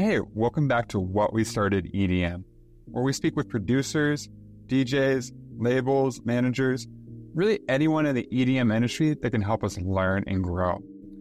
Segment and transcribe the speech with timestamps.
[0.00, 2.42] Hey, welcome back to What We Started EDM,
[2.86, 4.30] where we speak with producers,
[4.66, 6.88] DJs, labels, managers,
[7.34, 10.78] really anyone in the EDM industry that can help us learn and grow.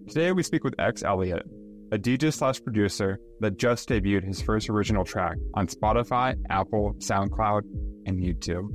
[0.08, 1.44] Today we speak with X Eliot,
[1.92, 7.64] a DJ slash producer that just debuted his first original track on Spotify, Apple, SoundCloud,
[8.06, 8.70] and YouTube.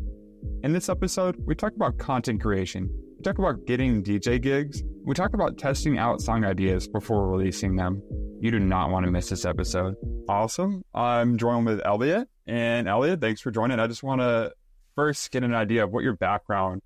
[0.62, 5.14] In this episode, we talk about content creation, we talk about getting DJ gigs, we
[5.14, 8.02] talk about testing out song ideas before releasing them.
[8.41, 9.96] You do not want to miss this episode.
[10.29, 10.84] Awesome.
[10.95, 12.29] I'm joined with Elliott.
[12.47, 13.80] And Elliott, thanks for joining.
[13.80, 14.52] I just want to
[14.95, 16.83] first get an idea of what your background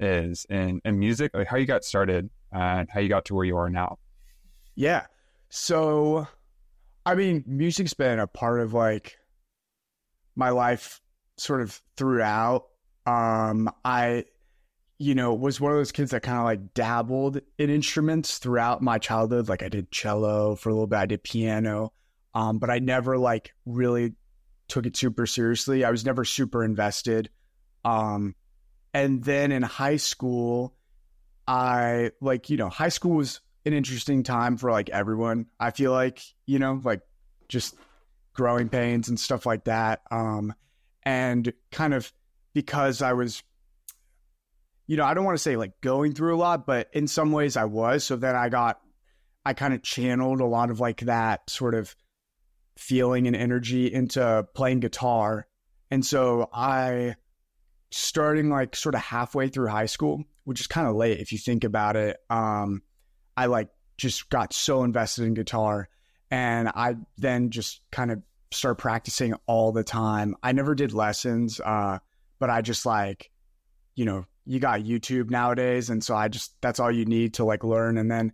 [0.00, 3.44] is in, in music, like how you got started and how you got to where
[3.44, 3.98] you are now.
[4.76, 5.06] Yeah.
[5.50, 6.26] So,
[7.04, 9.18] I mean, music's been a part of like
[10.36, 11.00] my life
[11.36, 12.64] sort of throughout.
[13.06, 14.24] Um, I,
[14.98, 18.82] you know, was one of those kids that kind of like dabbled in instruments throughout
[18.82, 19.48] my childhood.
[19.48, 21.92] Like I did cello for a little bit, I did piano,
[22.34, 24.14] um, but I never like really
[24.68, 25.84] took it super seriously.
[25.84, 27.28] I was never super invested.
[27.84, 28.34] Um,
[28.92, 30.74] and then in high school,
[31.46, 35.46] I like, you know, high school was an interesting time for like everyone.
[35.58, 37.00] I feel like, you know, like
[37.48, 37.74] just
[38.32, 40.02] growing pains and stuff like that.
[40.10, 40.54] Um,
[41.02, 42.12] and kind of
[42.54, 43.42] because I was,
[44.86, 47.32] you know, I don't want to say like going through a lot, but in some
[47.32, 48.04] ways I was.
[48.04, 48.80] So then I got,
[49.44, 51.94] I kind of channeled a lot of like that sort of
[52.76, 55.46] feeling and energy into playing guitar.
[55.90, 57.16] And so I,
[57.90, 61.38] starting like sort of halfway through high school, which is kind of late if you
[61.38, 62.18] think about it.
[62.28, 62.82] Um,
[63.36, 65.88] I like just got so invested in guitar
[66.30, 70.34] and I then just kind of start practicing all the time.
[70.42, 72.00] I never did lessons, uh,
[72.40, 73.30] but I just like,
[73.94, 75.90] you know, you got YouTube nowadays.
[75.90, 77.98] And so I just, that's all you need to like learn.
[77.98, 78.32] And then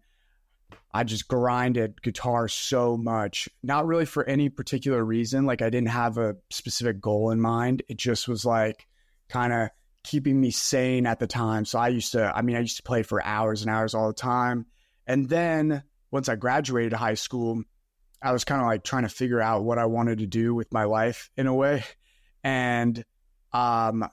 [0.92, 5.46] I just grinded guitar so much, not really for any particular reason.
[5.46, 7.82] Like I didn't have a specific goal in mind.
[7.88, 8.86] It just was like
[9.28, 9.68] kind of
[10.02, 11.64] keeping me sane at the time.
[11.64, 14.08] So I used to, I mean, I used to play for hours and hours all
[14.08, 14.66] the time.
[15.06, 17.62] And then once I graduated high school,
[18.22, 20.72] I was kind of like trying to figure out what I wanted to do with
[20.72, 21.84] my life in a way.
[22.42, 23.04] And
[23.52, 24.04] um,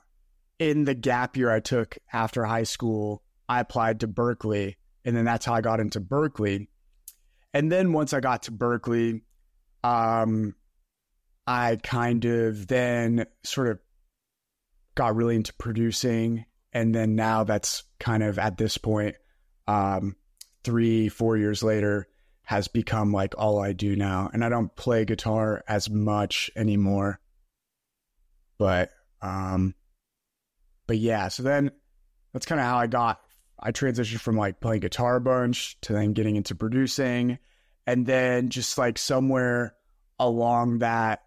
[0.59, 4.75] in the gap year I took after high school, I applied to Berklee.
[5.05, 6.67] And then that's how I got into Berklee.
[7.53, 9.21] And then once I got to Berklee,
[9.83, 10.55] um,
[11.45, 13.79] I kind of then sort of
[14.95, 16.45] got really into producing.
[16.73, 19.15] And then now that's kind of at this point,
[19.67, 20.15] um,
[20.63, 22.07] three, four years later,
[22.43, 24.29] has become like all I do now.
[24.33, 27.19] And I don't play guitar as much anymore.
[28.57, 28.89] But
[29.21, 29.73] um
[30.87, 31.71] but yeah, so then
[32.33, 33.19] that's kind of how I got
[33.59, 37.39] I transitioned from like playing guitar a bunch to then getting into producing.
[37.85, 39.75] And then just like somewhere
[40.19, 41.23] along that,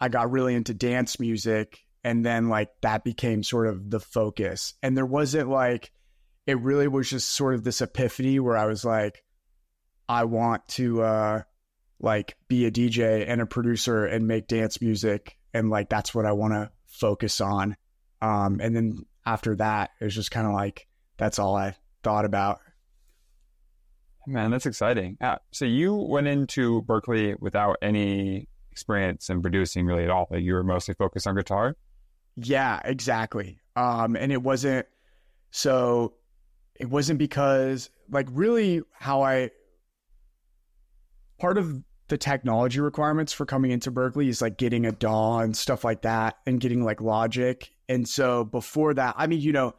[0.00, 1.78] I got really into dance music.
[2.02, 4.74] And then like that became sort of the focus.
[4.82, 5.92] And there wasn't like,
[6.46, 9.22] it really was just sort of this epiphany where I was like,
[10.08, 11.42] I want to uh
[12.00, 16.24] like be a DJ and a producer and make dance music and like that's what
[16.24, 17.76] I want to focus on.
[18.20, 20.86] Um and then after that it was just kind of like
[21.16, 22.60] that's all I thought about.
[24.26, 25.16] Man, that's exciting.
[25.20, 30.28] Uh, so you went into Berklee without any experience in producing really at all.
[30.30, 31.76] Like you were mostly focused on guitar.
[32.36, 33.58] Yeah, exactly.
[33.74, 34.86] Um, and it wasn't
[35.50, 36.14] so.
[36.78, 39.50] It wasn't because like really how I
[41.38, 45.56] part of the technology requirements for coming into Berklee is like getting a DAW and
[45.56, 47.68] stuff like that, and getting like Logic.
[47.88, 49.74] And so before that, I mean, you know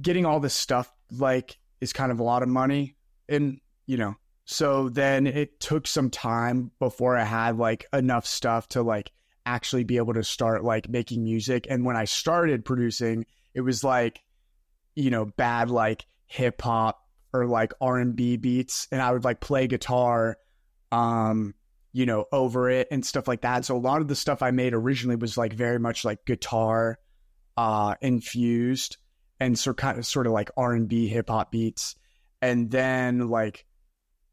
[0.00, 2.96] getting all this stuff like is kind of a lot of money.
[3.28, 4.16] And you know
[4.46, 9.10] so then it took some time before i had like enough stuff to like
[9.46, 11.66] actually be able to start like making music.
[11.68, 14.20] And when i started producing it was like
[14.94, 17.00] you know bad like hip hop
[17.32, 18.88] or like r&b beats.
[18.90, 20.36] And i would like play guitar
[20.92, 21.54] um
[21.94, 24.50] you know over it and stuff like that so a lot of the stuff i
[24.50, 26.98] made originally was like very much like guitar
[27.56, 28.98] uh infused
[29.40, 31.96] and sort kind of sort of like R and B hip hop beats.
[32.40, 33.66] And then like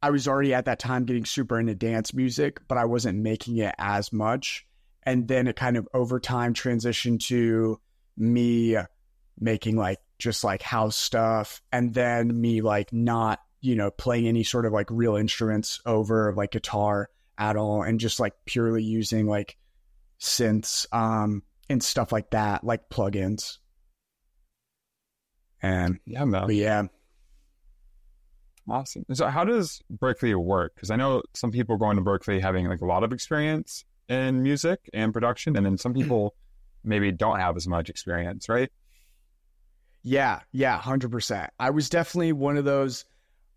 [0.02, 3.58] I was already at that time getting super into dance music, but I wasn't making
[3.58, 4.66] it as much.
[5.04, 7.80] And then it kind of over time transitioned to
[8.18, 8.78] me
[9.40, 14.44] making like just like house stuff and then me like not, you know, playing any
[14.44, 19.28] sort of like real instruments over like guitar at all and just like purely using
[19.28, 19.58] like
[20.20, 21.42] synths um
[21.72, 23.58] and stuff like that, like plugins.
[25.62, 26.48] And yeah, man.
[26.48, 26.84] But yeah.
[28.70, 29.06] Awesome.
[29.14, 30.76] So, how does Berklee work?
[30.76, 34.44] Because I know some people going to Berklee having like a lot of experience in
[34.44, 36.36] music and production, and then some people
[36.84, 38.70] maybe don't have as much experience, right?
[40.04, 41.52] Yeah, yeah, hundred percent.
[41.60, 43.06] I was definitely one of those.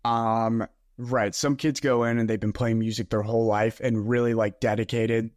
[0.03, 1.33] Um, right.
[1.33, 4.59] Some kids go in and they've been playing music their whole life and really like
[4.59, 5.31] dedicated,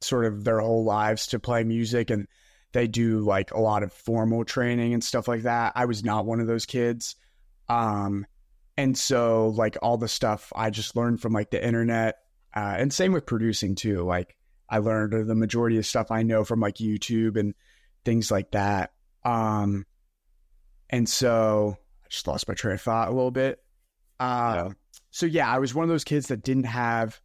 [0.00, 2.26] sort of their whole lives to play music, and
[2.72, 5.72] they do like a lot of formal training and stuff like that.
[5.76, 7.16] I was not one of those kids.
[7.68, 8.26] Um,
[8.76, 12.16] and so like all the stuff I just learned from like the internet,
[12.54, 14.02] uh, and same with producing too.
[14.02, 14.36] Like
[14.68, 17.54] I learned the majority of stuff I know from like YouTube and
[18.04, 18.92] things like that.
[19.24, 19.86] Um,
[20.90, 23.60] and so I just lost my train of thought a little bit.
[24.18, 24.72] Uh, yeah.
[25.14, 27.20] So yeah, I was one of those kids that didn't have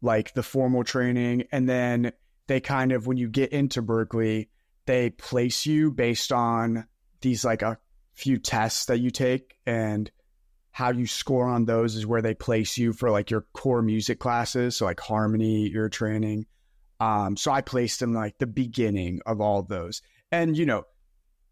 [0.00, 2.12] like the formal training, and then
[2.46, 4.48] they kind of when you get into Berklee,
[4.86, 6.86] they place you based on
[7.20, 7.76] these like a
[8.14, 9.58] few tests that you take.
[9.66, 10.10] And
[10.70, 14.18] how you score on those is where they place you for like your core music
[14.18, 16.46] classes so like harmony ear training.
[17.00, 20.00] Um so i placed in like the beginning of all of those.
[20.32, 20.84] And you know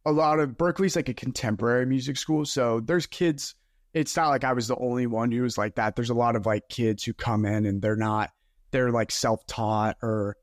[0.06, 2.46] a lot of berklee's like a contemporary music school.
[2.46, 3.54] So there's kids
[3.94, 5.96] it's not like i was the only one who was like that.
[5.96, 8.30] There's a lot of like kids who come in and they're not
[8.70, 10.36] they're like self-taught or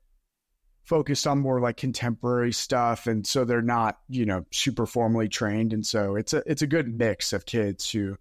[0.82, 3.06] focused on more like contemporary stuff.
[3.06, 5.72] And so they're not you know super formally trained.
[5.72, 8.16] And so it's a it's a good mix of kids who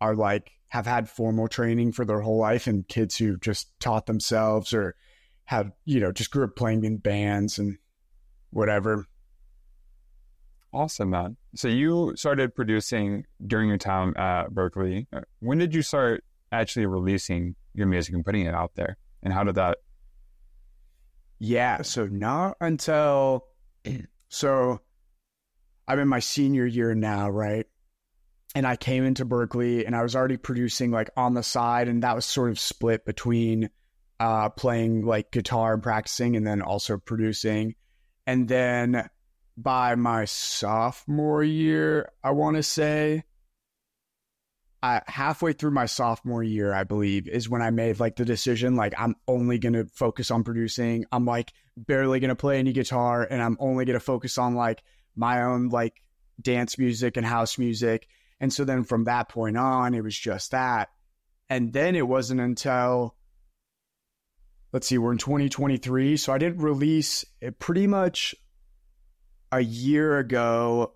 [0.00, 4.06] are like have had formal training for their whole life and kids who just taught
[4.06, 4.94] themselves or
[5.44, 7.78] have you know just grew up playing in bands and
[8.50, 9.06] whatever
[10.76, 15.82] awesome man so you started producing during your time at berklee uh, when did you
[15.82, 19.78] start actually releasing your music and putting it out there and how did that
[21.38, 21.82] yeah.
[21.82, 23.46] So not until
[24.28, 24.80] so
[25.86, 27.66] I'm in my senior year now, right?
[28.54, 32.02] And I came into Berklee and I was already producing like on the side, and
[32.02, 33.70] that was sort of split between
[34.18, 37.74] uh, playing like guitar and practicing and then also producing.
[38.26, 39.08] And then
[39.56, 43.24] by my sophomore year, I want to say,
[44.82, 48.76] uh, halfway through my sophomore year, I believe, is when I made like the decision,
[48.76, 51.06] like I'm only to focus on producing.
[51.10, 54.82] I'm like barely to play any guitar and I'm only to focus on like
[55.16, 56.02] my own like
[56.40, 58.06] dance music and house music.
[58.38, 60.90] And so then from that point on, it was just that.
[61.48, 63.16] And then it wasn't until,
[64.72, 66.16] let's see, we're in 2023.
[66.18, 68.34] So I didn't release it pretty much
[69.52, 70.92] a year ago.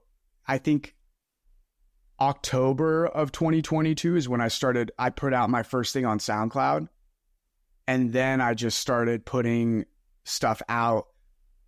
[0.47, 0.95] I think
[2.21, 4.93] October of 2022 is when I started.
[4.99, 6.89] I put out my first thing on SoundCloud,
[7.87, 9.87] and then I just started putting
[10.25, 11.07] stuff out.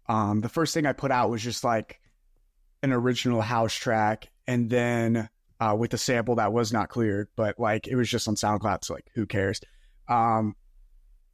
[0.08, 2.00] Um, the first thing I put out was just like
[2.82, 5.28] an original house track, and then
[5.60, 8.84] uh, with a sample that was not cleared, but like it was just on SoundCloud,
[8.84, 9.60] so like who cares?
[10.08, 10.56] Um,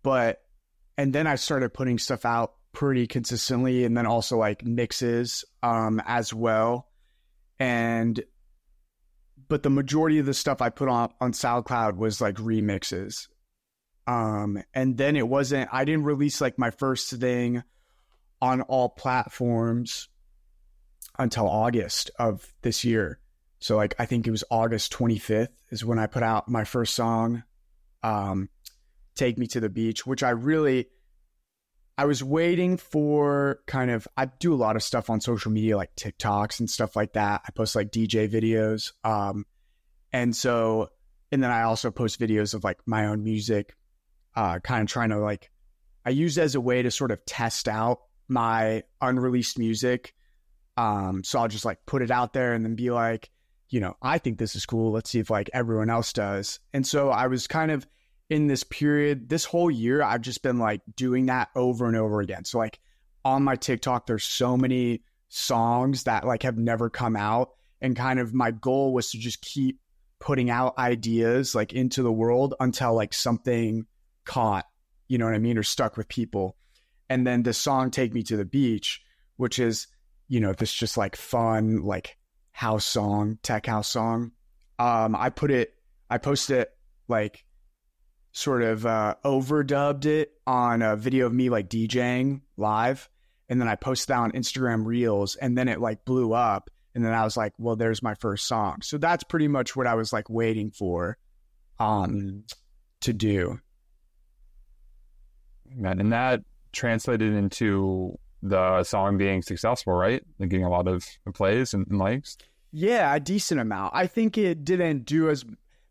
[0.03, 0.43] but
[0.97, 6.03] and then I started putting stuff out pretty consistently, and then also like mixes um,
[6.07, 6.89] as well,
[7.59, 8.23] and
[9.49, 13.29] but the majority of the stuff I put on on SoundCloud was like remixes.
[14.07, 15.69] Um, and then it wasn't.
[15.73, 17.63] I didn't release like my first thing
[18.41, 20.09] on all platforms
[21.19, 23.19] until August of this year.
[23.61, 26.95] So like I think it was August 25th is when I put out my first
[26.95, 27.43] song,
[28.03, 28.49] um,
[29.15, 30.89] "Take Me to the Beach," which I really
[31.99, 35.77] I was waiting for kind of I do a lot of stuff on social media
[35.77, 37.43] like TikToks and stuff like that.
[37.45, 38.93] I post like DJ videos.
[39.03, 39.45] Um
[40.13, 40.91] and so
[41.33, 43.75] and then I also post videos of like my own music
[44.37, 45.51] uh kind of trying to like
[46.07, 50.15] I use it as a way to sort of test out my unreleased music.
[50.77, 53.29] Um so I'll just like put it out there and then be like,
[53.71, 54.93] you know, I think this is cool.
[54.93, 56.61] Let's see if like everyone else does.
[56.73, 57.89] And so I was kind of
[58.31, 62.21] in this period, this whole year, I've just been like doing that over and over
[62.21, 62.45] again.
[62.45, 62.79] So like
[63.25, 67.51] on my TikTok, there's so many songs that like have never come out.
[67.81, 69.81] And kind of my goal was to just keep
[70.19, 73.87] putting out ideas like into the world until like something
[74.25, 74.67] caught,
[75.07, 76.57] you know what I mean, or stuck with people.
[77.09, 79.03] And then the song Take Me to the Beach,
[79.37, 79.87] which is,
[80.27, 82.19] you know, this just like fun, like
[82.51, 84.33] house song, tech house song.
[84.79, 85.73] Um, I put it,
[86.11, 86.71] I posted it
[87.07, 87.45] like
[88.33, 93.09] sort of uh, overdubbed it on a video of me like DJing live.
[93.49, 96.71] And then I posted that on Instagram Reels and then it like blew up.
[96.95, 98.83] And then I was like, well, there's my first song.
[98.83, 101.17] So that's pretty much what I was like waiting for
[101.79, 102.45] um,
[103.03, 103.61] to do.
[105.75, 106.43] Man, and that
[106.73, 110.23] translated into the song being successful, right?
[110.39, 112.37] Like getting a lot of plays and, and likes.
[112.73, 113.95] Yeah, a decent amount.
[113.95, 115.45] I think it didn't do as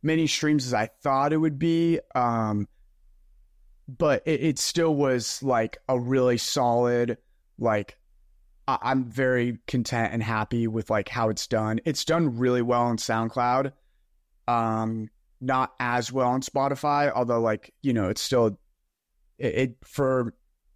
[0.04, 2.00] many streams as I thought it would be.
[2.16, 2.68] Um,
[3.88, 7.18] but it, it still was like a really solid,
[7.58, 7.98] like,
[8.68, 11.80] I, I'm very content and happy with like how it's done.
[11.86, 13.72] It's done really well on SoundCloud.
[14.48, 18.60] Um, not as well on Spotify, although like, you know, it's still
[19.38, 20.34] it, it for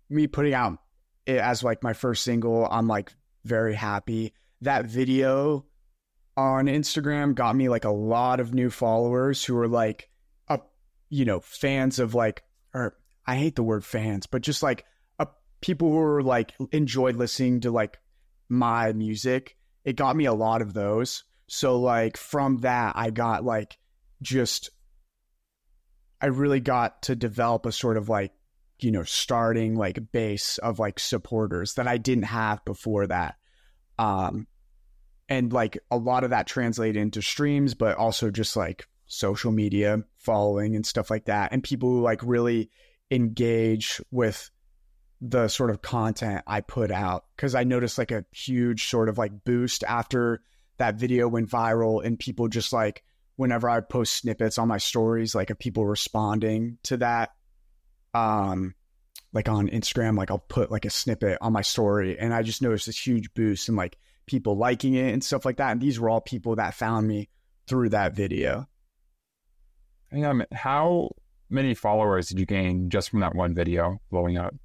[0.10, 0.78] me putting out
[1.26, 3.14] it as like my first single, I'm like
[3.44, 4.34] very happy.
[4.62, 5.66] That video
[6.38, 10.10] on Instagram got me like a lot of new followers who are like
[10.48, 10.60] a
[11.10, 12.96] you know, fans of like or
[13.26, 14.86] I hate the word fans, but just like
[15.20, 15.28] a
[15.60, 18.00] people who are like enjoyed listening to like
[18.50, 19.58] my music.
[19.84, 21.24] It got me a lot of those.
[21.48, 23.78] So like from that I got like
[24.22, 24.70] just
[26.22, 28.32] I really got to develop a sort of like
[28.80, 33.36] you know starting like base of like supporters that I didn't have before that.
[34.00, 34.48] Um
[35.32, 40.04] and like a lot of that translated into streams but also just like social media
[40.18, 41.54] following and stuff like that.
[41.54, 42.70] And people who like really
[43.10, 44.52] engage with
[45.22, 47.24] the sort of content I put out.
[47.38, 50.42] Cuz I noticed like a huge sort of like boost after
[50.80, 53.02] that video went viral and people just like
[53.38, 57.30] whenever I post snippets on my stories like of people responding to that
[58.14, 58.76] um
[59.32, 62.20] like on Instagram, like I'll put like a snippet on my story.
[62.20, 63.98] And I just noticed this huge boost and like
[64.32, 65.72] people liking it and stuff like that.
[65.72, 67.30] And these were all people that found me
[67.68, 68.68] through that video.
[70.10, 71.12] Hang on, how
[71.50, 74.56] many followers did you gain just from that one video blowing up?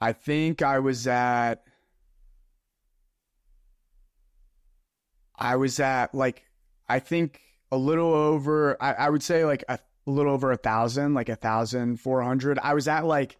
[0.00, 1.62] I think I was at
[5.36, 6.44] I was at like
[6.88, 10.56] I think a little over I, I would say like a a little over a
[10.56, 12.58] thousand, like a thousand four hundred.
[12.58, 13.36] I was at like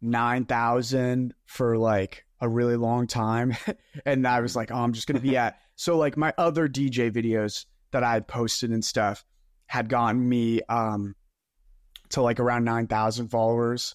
[0.00, 3.56] nine thousand for like a really long time,
[4.04, 5.58] and I was like, oh, I'm just gonna be at.
[5.76, 9.24] So like my other DJ videos that I had posted and stuff
[9.66, 11.14] had gotten me um
[12.10, 13.94] to like around nine thousand followers,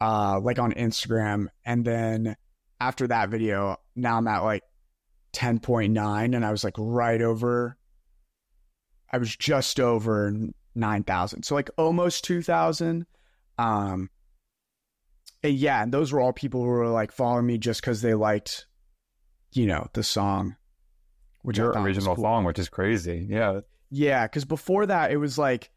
[0.00, 2.36] uh, like on Instagram, and then
[2.80, 4.64] after that video, now I'm at like
[5.32, 7.76] ten point nine, and I was like right over.
[9.12, 10.32] I was just over
[10.74, 11.44] 9,000.
[11.44, 13.06] So like almost 2,000.
[13.58, 14.10] Um,
[15.50, 18.66] yeah, and those were all people who were like following me just because they liked,
[19.52, 20.56] you know, the song.
[21.42, 22.24] Which Your original cool.
[22.24, 23.26] song, which is crazy.
[23.28, 23.60] Yeah.
[23.90, 24.26] Yeah.
[24.28, 25.70] Cause before that, it was like,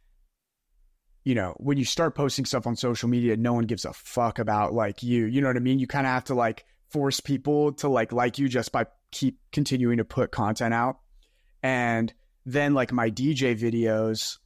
[1.25, 4.39] you know, when you start posting stuff on social media, no one gives a fuck
[4.39, 5.25] about like you.
[5.25, 5.77] You know what I mean?
[5.77, 9.37] You kind of have to like force people to like like you just by keep
[9.51, 10.99] continuing to put content out.
[11.61, 12.13] And
[12.45, 14.37] then like my DJ videos,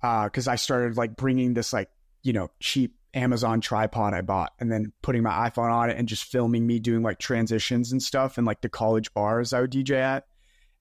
[0.00, 1.88] because uh, I started like bringing this like
[2.24, 6.08] you know cheap Amazon tripod I bought and then putting my iPhone on it and
[6.08, 9.70] just filming me doing like transitions and stuff and like the college bars I would
[9.70, 10.26] DJ at.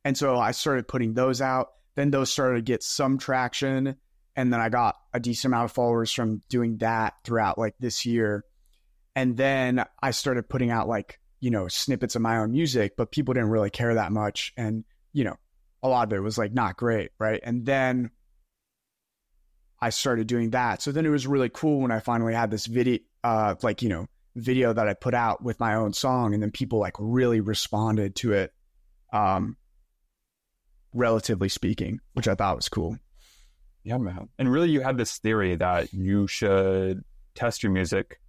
[0.03, 1.69] And so I started putting those out.
[1.95, 3.95] Then those started to get some traction.
[4.35, 8.05] And then I got a decent amount of followers from doing that throughout like this
[8.05, 8.43] year.
[9.15, 13.11] And then I started putting out like, you know, snippets of my own music, but
[13.11, 14.53] people didn't really care that much.
[14.57, 15.35] And, you know,
[15.83, 17.11] a lot of it was like not great.
[17.19, 17.39] Right.
[17.43, 18.09] And then
[19.83, 20.81] I started doing that.
[20.81, 23.89] So then it was really cool when I finally had this video, uh, like, you
[23.89, 26.33] know, video that I put out with my own song.
[26.33, 28.53] And then people like really responded to it,
[29.11, 29.57] um,
[30.93, 32.97] relatively speaking, which I thought was cool.
[33.83, 34.29] Yeah, man.
[34.39, 37.03] And really, you had this theory that you should
[37.35, 38.21] test your music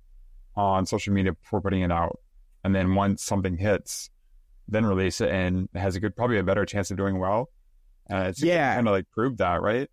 [0.57, 2.19] on social media before putting it out.
[2.65, 4.11] And then once something hits,
[4.67, 7.51] then release it and it has a good, probably a better chance of doing well.
[8.09, 8.75] And it's yeah.
[8.75, 9.89] kind of like proved that, right?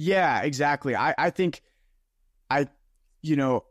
[0.00, 0.94] Yeah, exactly.
[0.94, 1.60] I, I think
[2.48, 2.68] I
[3.20, 3.64] you know,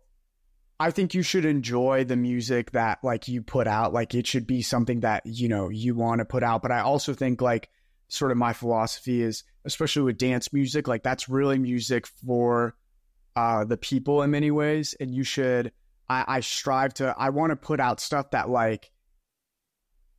[0.78, 3.94] I think you should enjoy the music that like you put out.
[3.94, 6.62] Like it should be something that, you know, you want to put out.
[6.62, 7.70] But I also think like
[8.10, 12.76] sort of my philosophy is, especially with dance music, like that's really music for
[13.38, 14.96] uh the people in many ways.
[15.00, 15.72] And you should
[16.10, 18.92] I, I strive to I want to put out stuff that like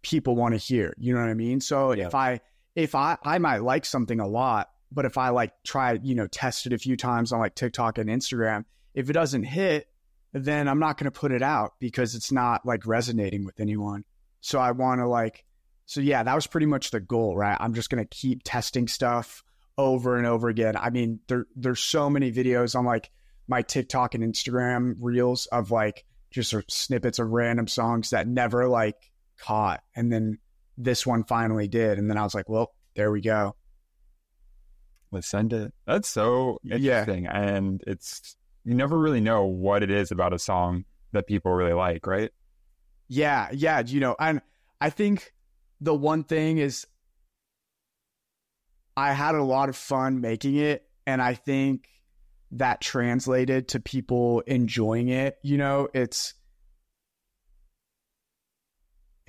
[0.00, 0.94] people want to hear.
[0.96, 1.60] You know what I mean?
[1.60, 2.06] So yeah.
[2.06, 2.40] if I
[2.74, 6.26] if I I might like something a lot, but if I like try, you know,
[6.26, 8.64] test it a few times on like TikTok and Instagram,
[8.95, 9.87] if it doesn't hit,
[10.33, 14.04] then I'm not going to put it out because it's not like resonating with anyone.
[14.40, 15.45] So I want to like,
[15.87, 17.57] so yeah, that was pretty much the goal, right?
[17.59, 19.42] I'm just going to keep testing stuff
[19.76, 20.76] over and over again.
[20.76, 23.11] I mean, there there's so many videos on like
[23.47, 28.28] my TikTok and Instagram reels of like just sort of snippets of random songs that
[28.28, 28.97] never like
[29.40, 30.38] caught, and then
[30.76, 33.54] this one finally did, and then I was like, well, there we go
[35.10, 35.72] let's send it.
[35.86, 37.24] That's so interesting.
[37.24, 37.38] Yeah.
[37.38, 41.72] And it's, you never really know what it is about a song that people really
[41.72, 42.30] like, right?
[43.08, 43.48] Yeah.
[43.52, 43.80] Yeah.
[43.80, 44.42] You know, and
[44.80, 45.32] I think
[45.80, 46.86] the one thing is,
[48.96, 50.84] I had a lot of fun making it.
[51.06, 51.88] And I think
[52.50, 55.38] that translated to people enjoying it.
[55.42, 56.34] You know, it's,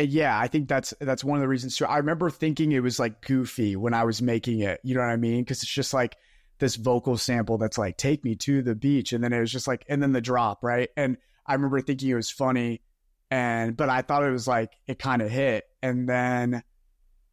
[0.08, 1.86] yeah, I think that's that's one of the reasons too.
[1.86, 4.80] I remember thinking it was like goofy when I was making it.
[4.84, 5.44] You know what I mean?
[5.44, 6.16] Because it's just like
[6.60, 9.68] this vocal sample that's like "Take me to the beach," and then it was just
[9.68, 10.90] like, and then the drop, right?
[10.96, 12.82] And I remember thinking it was funny,
[13.30, 16.64] and but I thought it was like it kind of hit, and then,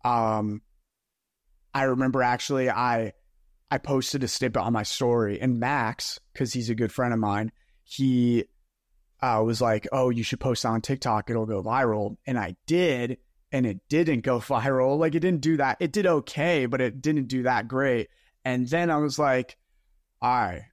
[0.04, 0.62] um,
[1.72, 3.12] I remember actually I
[3.70, 7.20] I posted a snippet on my story, and Max, because he's a good friend of
[7.20, 7.52] mine,
[7.84, 8.46] he
[9.22, 13.18] uh, was like, "Oh, you should post on TikTok; it'll go viral." And I did,
[13.52, 14.98] and it didn't go viral.
[14.98, 15.78] Like it didn't do that.
[15.80, 18.08] It did okay, but it didn't do that great.
[18.44, 19.56] And then I was like,
[20.20, 20.64] "All right,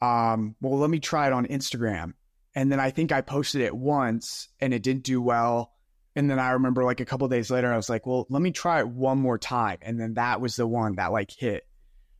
[0.00, 2.14] um, well, let me try it on Instagram."
[2.54, 5.72] And then I think I posted it once, and it didn't do well.
[6.16, 8.50] And then I remember like a couple days later, I was like, "Well, let me
[8.50, 11.66] try it one more time." And then that was the one that like hit.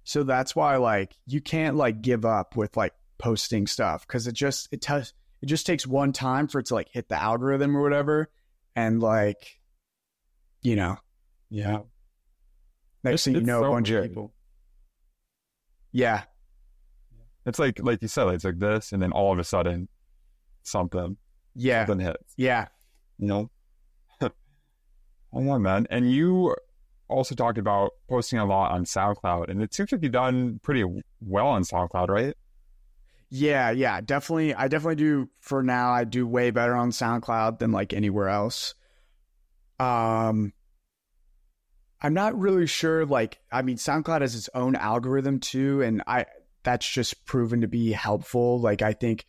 [0.04, 4.34] So that's why like you can't like give up with like posting stuff because it
[4.34, 5.12] just it does
[5.42, 8.30] it just takes one time for it to like hit the algorithm or whatever
[8.76, 9.58] and like
[10.62, 10.96] you know
[11.48, 11.80] Yeah.
[13.02, 14.32] next It's- thing you know so a bunch of people
[15.92, 16.22] yeah
[17.46, 19.88] It's like like you said, it's like this, and then all of a sudden,
[20.62, 21.16] something
[21.54, 22.34] yeah something hits.
[22.36, 22.68] yeah
[23.18, 23.50] You know.
[25.32, 25.86] Know, man.
[25.90, 26.54] And you
[27.08, 30.84] also talked about posting a lot on SoundCloud, and it seems like you've done pretty
[31.20, 32.34] well on SoundCloud, right?
[33.30, 37.70] Yeah yeah definitely i definitely do for now i do way better on soundcloud than
[37.72, 38.74] like anywhere else.
[39.78, 40.52] Um
[42.02, 46.26] i'm not really sure like i mean soundcloud has its own algorithm too and i
[46.62, 48.60] that's just proven to be helpful.
[48.60, 49.24] Like i think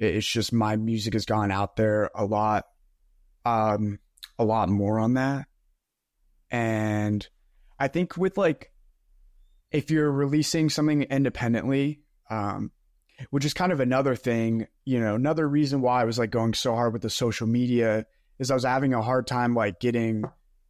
[0.00, 2.64] it's just my music has gone out there a lot
[3.46, 4.00] um
[4.38, 5.46] a lot more on that.
[6.50, 7.26] And
[7.78, 8.72] i think with like
[9.70, 12.72] if you're releasing something independently um
[13.30, 16.54] which is kind of another thing, you know, another reason why I was like going
[16.54, 18.06] so hard with the social media
[18.38, 20.24] is I was having a hard time like getting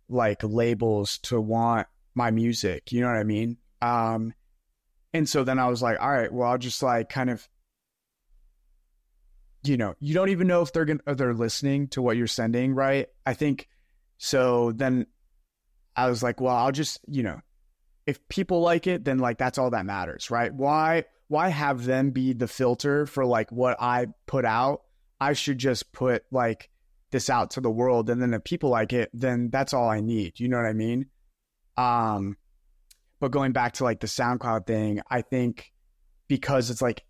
[0.09, 3.57] like labels to want my music, you know what I mean?
[3.81, 4.35] Um
[5.13, 7.49] and so then I was like, all right, well, I'll just like kind of
[9.63, 12.75] you know, you don't even know if they're to they're listening to what you're sending,
[12.75, 13.09] right?
[13.25, 13.69] I think
[14.19, 15.07] so then
[15.97, 17.41] I was like, well, I'll just, you know,
[18.07, 20.53] if people like it, then like that's all that matters, right?
[20.53, 24.83] Why why have them be the filter for like what I put out?
[25.21, 26.71] I should just put like
[27.11, 30.01] this out to the world and then if people like it, then that's all I
[30.01, 30.41] need.
[30.41, 31.07] You know what I mean?
[31.77, 32.37] Um
[33.21, 35.73] but going back to like the SoundCloud thing, I think
[36.29, 37.05] because it's like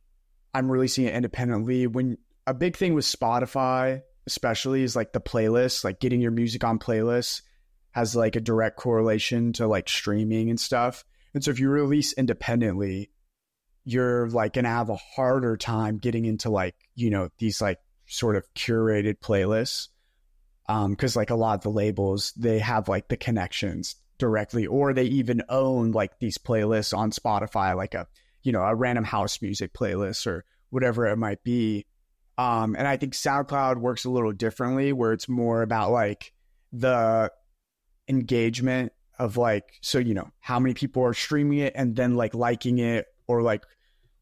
[0.53, 5.85] I'm releasing it independently when a big thing with Spotify especially is like the playlist,
[5.85, 7.43] like getting your music on playlists
[7.93, 11.05] has like a direct correlation to like streaming and stuff.
[11.33, 13.11] And so if you release independently,
[13.85, 18.37] you're like gonna have a harder time getting into like, you know, these like sort
[18.37, 19.89] of curated playlists.
[20.67, 24.95] Um, because like a lot of the labels, they have like the connections directly, or
[24.95, 28.07] they even own like these playlists on Spotify, like a
[28.43, 31.87] you know, a random house music playlist or whatever it might be.
[32.37, 36.33] Um, and I think SoundCloud works a little differently where it's more about like
[36.73, 37.31] the
[38.09, 42.35] engagement of like so you know how many people are streaming it and then like
[42.35, 43.65] liking it or like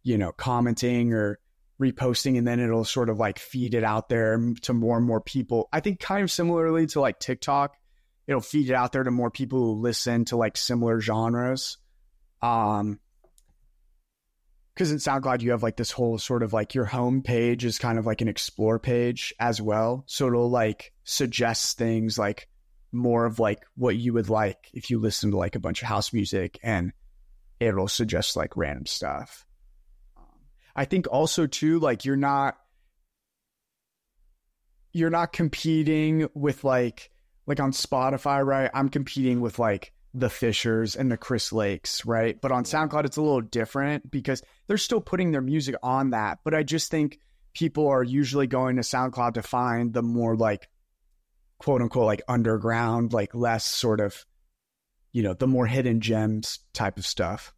[0.02, 1.38] you know commenting or
[1.80, 5.20] reposting and then it'll sort of like feed it out there to more and more
[5.20, 7.76] people i think kind of similarly to like tiktok
[8.26, 11.78] it'll feed it out there to more people who listen to like similar genres
[12.40, 13.00] um
[14.74, 17.78] because in SoundCloud you have like this whole sort of like your home page is
[17.78, 20.04] kind of like an explore page as well.
[20.06, 22.48] So it'll like suggest things like
[22.90, 25.88] more of like what you would like if you listen to like a bunch of
[25.88, 26.92] house music and
[27.66, 29.46] it'll suggest like random stuff.
[30.16, 30.25] Um,
[30.75, 32.57] I think also too like you're not
[34.92, 37.11] you're not competing with like
[37.46, 38.70] like on Spotify, right?
[38.72, 42.38] I'm competing with like the Fishers and the Chris Lakes, right?
[42.40, 46.38] But on SoundCloud, it's a little different because they're still putting their music on that.
[46.44, 47.18] But I just think
[47.55, 50.68] people are usually going to SoundCloud to find the more like
[51.59, 54.25] quote unquote like underground, like less sort of,
[55.12, 57.55] you know, the more hidden gems type of stuff.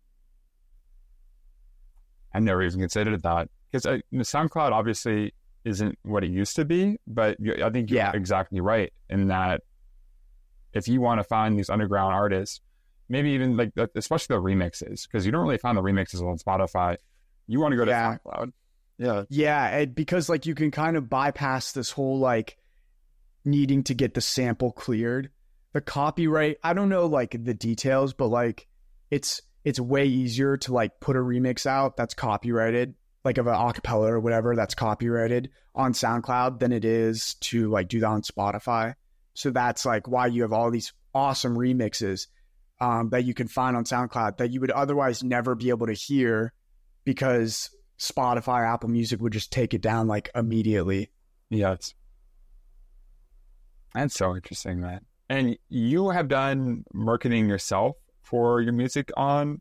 [2.33, 6.99] I never even considered that because uh, SoundCloud obviously isn't what it used to be,
[7.07, 8.13] but you, I think you're Yeah.
[8.13, 9.63] exactly right in that
[10.73, 12.61] if you want to find these underground artists,
[13.09, 16.97] maybe even like especially the remixes, because you don't really find the remixes on Spotify.
[17.47, 18.17] You want to go to Yeah.
[18.27, 18.53] SoundCloud.
[18.99, 19.23] Yeah.
[19.29, 22.57] Yeah, it, because like you can kind of bypass this whole like
[23.45, 25.31] needing to get the sample cleared.
[25.75, 28.67] The copyright, I don't know like the details, but like
[29.11, 33.55] it's it's way easier to like put a remix out that's copyrighted, like of an
[33.55, 38.23] acapella or whatever that's copyrighted on SoundCloud than it is to like do that on
[38.23, 38.95] Spotify.
[39.35, 42.29] So that's like why you have all these awesome remixes
[42.81, 45.93] um, that you can find on SoundCloud that you would otherwise never be able to
[45.93, 46.53] hear
[47.05, 51.11] because Spotify, Apple Music would just take it down like immediately.
[51.51, 51.95] Yes.
[53.95, 55.01] That's so interesting, man.
[55.29, 59.61] And you have done marketing yourself for your music on,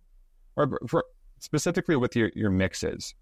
[0.56, 1.06] or for
[1.40, 3.16] specifically with your, your mixes.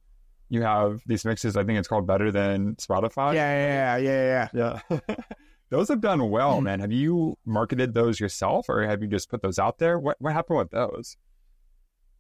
[0.50, 1.56] You have these mixes.
[1.56, 3.36] I think it's called Better Than Spotify.
[3.36, 5.16] Yeah, yeah, yeah, yeah, yeah.
[5.70, 6.66] those have done well, hmm.
[6.66, 6.80] man.
[6.80, 9.98] Have you marketed those yourself, or have you just put those out there?
[9.98, 11.18] What what happened with those?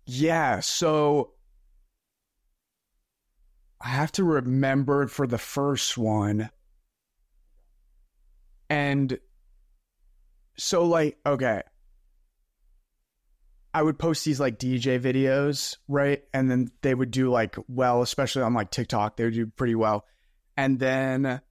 [0.05, 1.33] Yeah, so
[3.81, 6.49] I have to remember for the first one.
[8.69, 9.19] And
[10.57, 11.61] so, like, okay,
[13.73, 16.23] I would post these like DJ videos, right?
[16.33, 19.75] And then they would do like well, especially on like TikTok, they would do pretty
[19.75, 20.05] well.
[20.57, 21.41] And then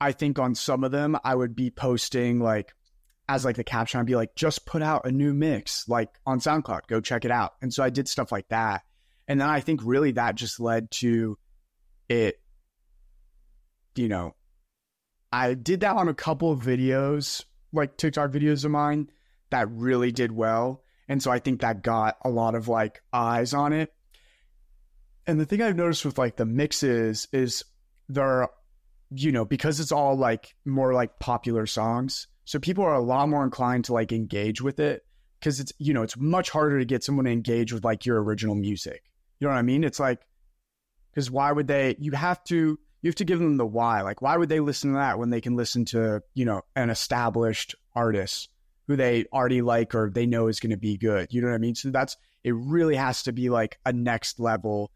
[0.00, 2.74] I think on some of them, I would be posting like
[3.28, 6.40] as like the caption, I'd be like, just put out a new mix, like on
[6.40, 7.54] SoundCloud, go check it out.
[7.62, 8.82] And so I did stuff like that.
[9.26, 11.38] And then I think really that just led to
[12.08, 12.40] it,
[13.96, 14.34] you know,
[15.32, 19.10] I did that on a couple of videos, like TikTok videos of mine
[19.50, 20.82] that really did well.
[21.08, 23.92] And so I think that got a lot of like eyes on it.
[25.26, 27.64] And the thing I've noticed with like the mixes is
[28.08, 28.48] there,
[29.10, 32.26] you know, because it's all like more like popular songs.
[32.44, 35.04] So people are a lot more inclined to like engage with it
[35.40, 38.22] because it's, you know, it's much harder to get someone to engage with like your
[38.22, 39.02] original music.
[39.38, 39.84] You know what I mean?
[39.84, 40.20] It's like,
[41.10, 44.00] because why would they, you have to, you have to give them the why.
[44.02, 46.90] Like, why would they listen to that when they can listen to, you know, an
[46.90, 48.48] established artist?
[48.86, 51.32] who they already like or they know is going to be good.
[51.32, 51.74] You know what I mean?
[51.74, 54.90] So that's it really has to be like a next level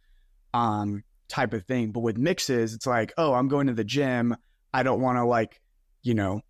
[0.54, 1.92] um type of thing.
[1.92, 4.36] But with mixes, it's like, oh, I'm going to the gym.
[4.72, 5.60] I don't want to like,
[6.02, 6.42] you know,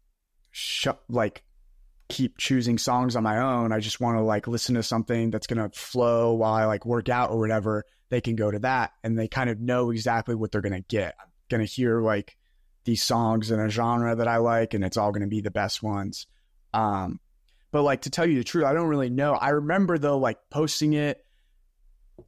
[0.51, 1.43] sh- like
[2.09, 3.73] keep choosing songs on my own.
[3.73, 6.87] I just want to like listen to something that's going to flow while I like
[6.87, 7.85] work out or whatever.
[8.11, 10.81] They can go to that and they kind of know exactly what they're going to
[10.89, 11.15] get.
[11.49, 12.37] Going to hear like
[12.85, 15.51] these songs in a genre that I like and it's all going to be the
[15.51, 16.27] best ones.
[16.73, 17.21] Um,
[17.71, 19.35] but like to tell you the truth, I don't really know.
[19.35, 21.23] I remember though, like posting it,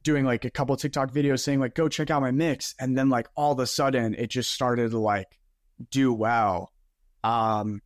[0.03, 2.75] doing like a couple TikTok videos saying like, go check out my mix.
[2.79, 5.39] And then like all of a sudden it just started to like
[5.89, 6.71] do well.
[7.23, 7.81] Um,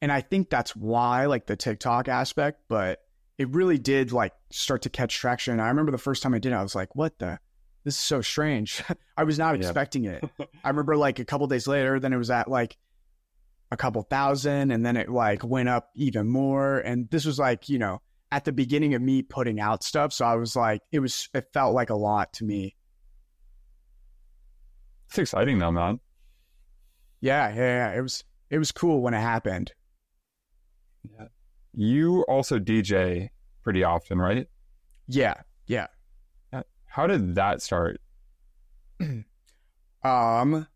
[0.00, 3.00] and I think that's why like the TikTok aspect, but
[3.38, 5.60] it really did like start to catch traction.
[5.60, 7.38] I remember the first time I did it, I was like, what the?
[7.84, 8.82] This is so strange.
[9.16, 10.24] I was not expecting it.
[10.64, 12.76] I remember like a couple days later, then it was at like
[13.72, 17.70] a couple thousand and then it like went up even more and this was like
[17.70, 21.00] you know at the beginning of me putting out stuff so i was like it
[21.00, 22.76] was it felt like a lot to me.
[25.08, 26.00] It's exciting though man.
[27.22, 27.98] Yeah yeah, yeah.
[27.98, 29.72] it was it was cool when it happened.
[31.04, 31.28] Yeah.
[31.72, 33.30] You also dj
[33.62, 34.48] pretty often right?
[35.08, 35.51] Yeah yeah
[36.92, 38.00] how did that start
[40.04, 40.66] um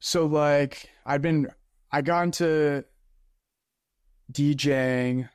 [0.00, 1.48] so like I've been
[1.90, 2.84] I got into
[4.32, 5.28] DJing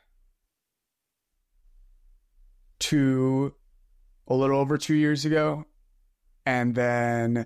[2.79, 3.53] two
[4.27, 5.65] a little over two years ago.
[6.45, 7.45] And then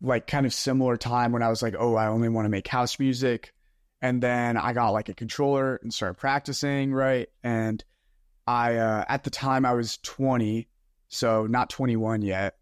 [0.00, 2.68] like kind of similar time when I was like, oh, I only want to make
[2.68, 3.52] house music.
[4.00, 7.28] And then I got like a controller and started practicing, right?
[7.42, 7.84] And
[8.48, 10.68] I uh at the time I was 20,
[11.08, 12.56] so not 21 yet.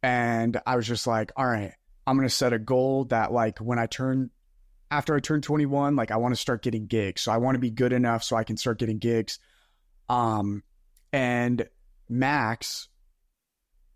[0.00, 1.72] And I was just like, all right,
[2.06, 4.30] I'm to set a goal that like when I turn
[4.92, 7.22] after I turn 21, like I want to start getting gigs.
[7.22, 9.40] So I want to be good enough so I can start getting gigs.
[10.08, 10.62] Um
[11.12, 11.68] and
[12.08, 12.88] Max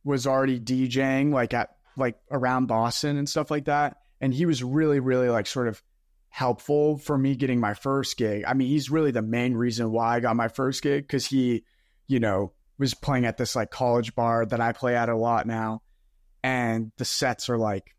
[0.03, 4.65] was already DJing like at like around Boston and stuff like that and he was
[4.65, 5.83] really really like sort of
[6.29, 8.45] helpful for me getting my first gig.
[8.47, 11.65] I mean, he's really the main reason why I got my first gig cuz he,
[12.07, 15.47] you know, was playing at this like college bar that I play at a lot
[15.47, 15.83] now
[16.43, 17.95] and the sets are like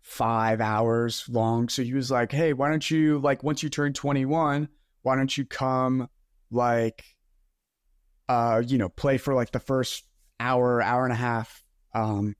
[0.00, 1.68] five hours long.
[1.68, 4.68] So he was like, Hey, why don't you like once you turn 21,
[5.02, 6.08] why don't you come
[6.50, 7.04] like
[8.28, 10.04] uh, you know, play for like the first
[10.40, 11.62] hour, hour and a half
[11.94, 12.34] um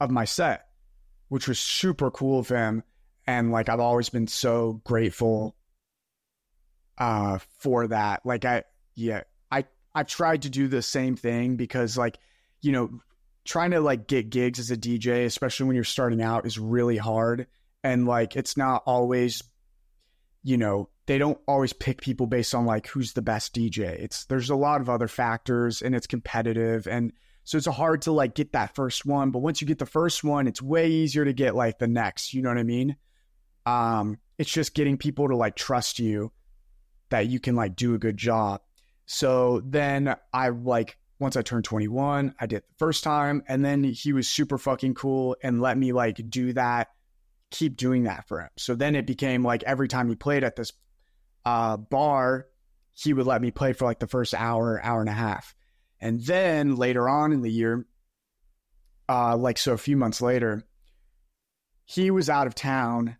[0.00, 0.66] of my set,
[1.28, 2.82] which was super cool of him.
[3.26, 5.56] And like I've always been so grateful
[6.98, 8.24] uh for that.
[8.24, 12.18] Like I yeah, I I tried to do the same thing because like,
[12.60, 13.00] you know,
[13.44, 16.96] trying to like get gigs as a DJ, especially when you're starting out, is really
[16.96, 17.46] hard.
[17.82, 19.42] And like, it's not always,
[20.42, 23.82] you know, they don't always pick people based on like who's the best DJ.
[23.82, 27.12] It's there's a lot of other factors and it's competitive and
[27.44, 30.24] so it's hard to like get that first one, but once you get the first
[30.24, 32.96] one, it's way easier to get like the next, you know what I mean?
[33.66, 36.32] Um it's just getting people to like trust you
[37.10, 38.60] that you can like do a good job.
[39.06, 43.84] So then I like once I turned 21, I did the first time and then
[43.84, 46.88] he was super fucking cool and let me like do that
[47.54, 48.50] keep doing that for him.
[48.56, 50.72] So then it became like every time he played at this
[51.44, 52.46] uh, bar,
[52.92, 55.54] he would let me play for like the first hour, hour and a half.
[56.00, 57.86] And then later on in the year,
[59.08, 60.64] uh, like so a few months later,
[61.84, 63.16] he was out of town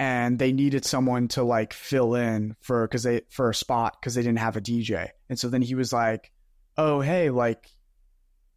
[0.00, 4.14] and they needed someone to like fill in for because they for a spot because
[4.14, 5.10] they didn't have a DJ.
[5.28, 6.32] And so then he was like,
[6.78, 7.68] "Oh, hey, like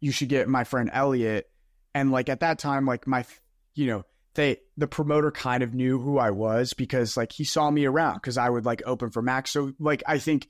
[0.00, 1.46] you should get my friend Elliot."
[1.94, 3.26] And like at that time, like my,
[3.74, 7.70] you know, they the promoter kind of knew who I was because like he saw
[7.70, 9.50] me around because I would like open for Max.
[9.50, 10.48] So like I think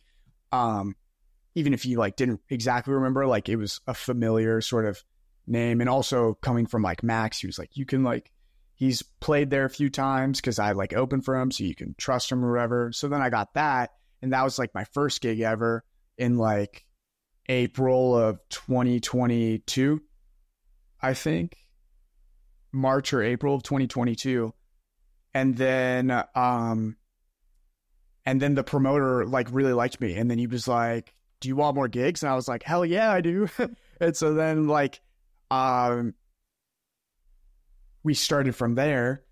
[0.52, 0.94] um
[1.56, 5.02] even if he like didn't exactly remember, like it was a familiar sort of
[5.44, 5.80] name.
[5.80, 8.30] And also coming from like Max, he was like, you can like
[8.84, 11.94] he's played there a few times because I like opened for him, so you can
[11.96, 12.92] trust him or whatever.
[12.92, 15.84] So then I got that, and that was like my first gig ever
[16.18, 16.84] in like
[17.48, 20.02] April of 2022,
[21.00, 21.56] I think.
[22.72, 24.52] March or April of 2022.
[25.32, 26.96] And then um
[28.26, 31.56] and then the promoter like really liked me and then he was like, "Do you
[31.56, 33.48] want more gigs?" And I was like, "Hell yeah, I do."
[34.00, 35.00] and so then like
[35.50, 36.14] um
[38.04, 39.24] we started from there.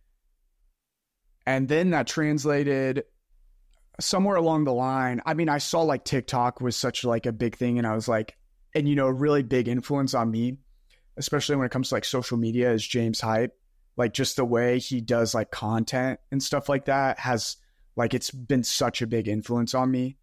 [1.46, 3.04] And then that translated
[4.00, 5.20] somewhere along the line.
[5.24, 8.08] I mean, I saw like TikTok was such like a big thing and I was
[8.08, 8.36] like
[8.74, 10.56] and you know, a really big influence on me
[11.16, 13.56] especially when it comes to like social media, is James Hype.
[13.96, 17.56] Like just the way he does like content and stuff like that has
[17.94, 20.16] like it's been such a big influence on me.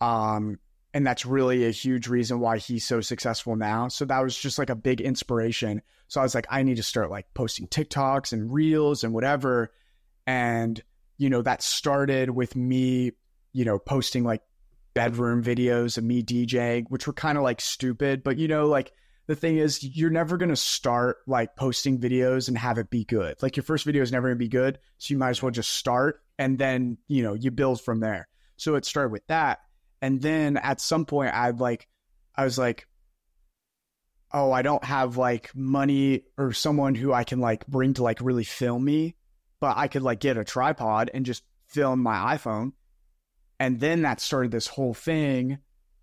[0.00, 0.58] Um,
[0.96, 3.86] and that's really a huge reason why he's so successful now.
[3.86, 5.82] So that was just like a big inspiration.
[6.08, 9.74] So I was like, I need to start like posting TikToks and reels and whatever.
[10.26, 10.82] And,
[11.18, 13.12] you know, that started with me,
[13.52, 14.40] you know, posting like
[14.94, 18.90] bedroom videos of me DJing, which were kind of like stupid, but you know, like
[19.26, 23.04] the thing is you're never going to start like posting videos and have it be
[23.04, 23.36] good.
[23.42, 25.52] Like your first video is never going to be good, so you might as well
[25.52, 28.28] just start and then, you know, you build from there.
[28.56, 29.58] So it started with that.
[30.02, 31.88] And then at some point I'd like
[32.34, 32.86] I was like
[34.32, 38.20] oh, I don't have like money or someone who I can like bring to like
[38.20, 39.16] really film me,
[39.60, 42.72] but I could like get a tripod and just film my iPhone.
[43.58, 45.58] And then that started this whole thing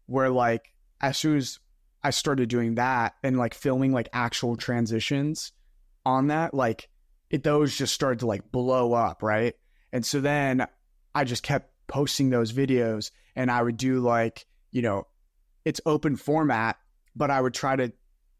[0.07, 1.59] where like as soon as
[2.03, 5.51] I started doing that and like filming like actual transitions
[6.05, 6.89] on that, like
[7.29, 9.53] it those just started to like blow up, right?
[9.91, 10.65] And so then
[11.13, 15.07] I just kept posting those videos and I would do like, you know,
[15.65, 16.77] it's open format,
[17.15, 17.91] but I would try to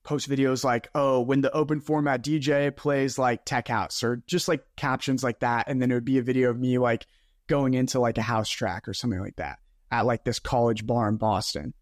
[0.04, 4.48] post videos like, oh, when the open format DJ plays like tech house or just
[4.48, 5.68] like captions like that.
[5.68, 7.06] And then it would be a video of me like
[7.48, 9.60] going into like a house track or something like that
[9.92, 11.74] at like this college bar in Boston.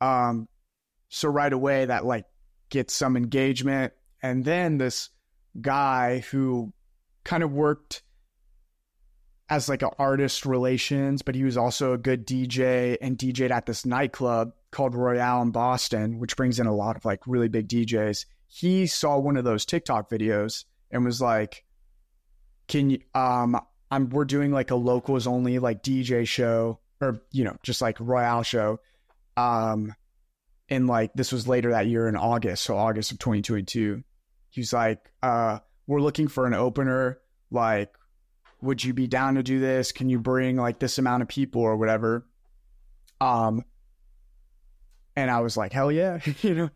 [0.00, 0.48] Um,
[1.08, 2.24] so right away that like
[2.70, 3.92] gets some engagement.
[4.22, 5.10] And then this
[5.60, 6.72] guy who
[7.24, 8.02] kind of worked
[9.50, 13.66] as like an artist relations, but he was also a good DJ and DJed at
[13.66, 17.68] this nightclub called Royale in Boston, which brings in a lot of like really big
[17.68, 18.26] DJs.
[18.48, 21.64] He saw one of those TikTok videos and was like,
[22.66, 23.58] "Can you um
[23.90, 27.96] I'm we're doing like a locals only like DJ show or you know, just like
[28.00, 28.80] Royale show.
[29.36, 29.94] Um
[30.68, 34.02] and like this was later that year in August, so August of 2022.
[34.50, 37.18] He's like, uh, we're looking for an opener.
[37.50, 37.94] Like,
[38.60, 39.92] would you be down to do this?
[39.92, 42.26] Can you bring like this amount of people or whatever?
[43.20, 43.64] Um,
[45.16, 46.70] and I was like, hell yeah, you know.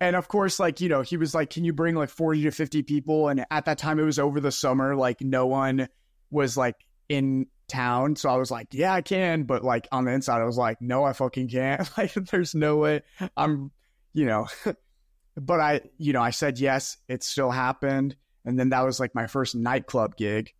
[0.00, 2.50] And of course, like, you know, he was like, can you bring like 40 to
[2.50, 3.28] 50 people?
[3.28, 4.94] And at that time, it was over the summer.
[4.94, 5.88] Like, no one
[6.30, 6.76] was like
[7.08, 8.16] in town.
[8.16, 9.44] So I was like, yeah, I can.
[9.44, 11.88] But like on the inside, I was like, no, I fucking can't.
[11.98, 13.02] like, there's no way
[13.36, 13.70] I'm,
[14.12, 14.48] you know,
[15.36, 16.98] but I, you know, I said yes.
[17.08, 18.16] It still happened.
[18.46, 20.52] And then that was like my first nightclub gig.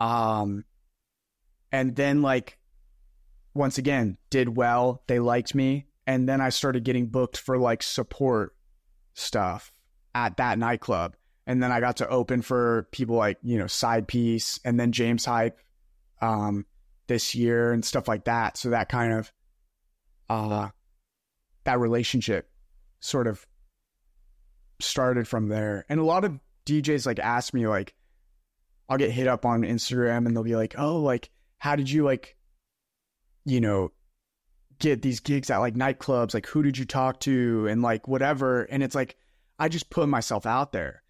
[0.00, 0.64] Um,
[1.70, 2.58] and then like,
[3.54, 5.02] once again, did well.
[5.06, 5.86] They liked me.
[6.06, 8.54] And then I started getting booked for like support
[9.14, 9.72] stuff
[10.14, 11.14] at that nightclub.
[11.46, 15.24] And then I got to open for people like, you know, Sidepiece and then James
[15.24, 15.58] Hype
[16.20, 16.66] um,
[17.06, 18.56] this year and stuff like that.
[18.56, 19.32] So that kind of
[20.30, 20.68] uh,
[21.64, 22.50] that relationship
[23.00, 23.46] sort of
[24.80, 25.84] started from there.
[25.88, 27.94] And a lot of DJs like ask me like
[28.88, 32.04] I'll get hit up on Instagram and they'll be like, "Oh, like how did you
[32.04, 32.36] like,
[33.44, 33.92] you know,
[34.78, 36.34] get these gigs at like nightclubs?
[36.34, 38.62] Like, who did you talk to and like whatever?
[38.62, 39.16] And it's like,
[39.58, 41.02] I just put myself out there.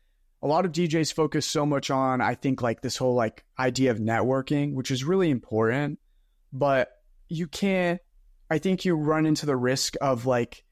[0.42, 3.90] A lot of DJs focus so much on, I think, like this whole like idea
[3.90, 5.98] of networking, which is really important,
[6.52, 6.90] but
[7.28, 8.00] you can't,
[8.50, 10.64] I think you run into the risk of like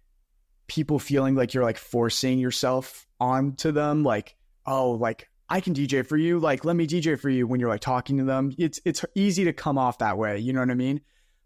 [0.68, 4.04] people feeling like you're like forcing yourself onto them.
[4.04, 6.38] Like, oh, like I can DJ for you.
[6.38, 8.52] Like, let me DJ for you when you're like talking to them.
[8.58, 10.38] It's, it's easy to come off that way.
[10.38, 11.00] You know what I mean?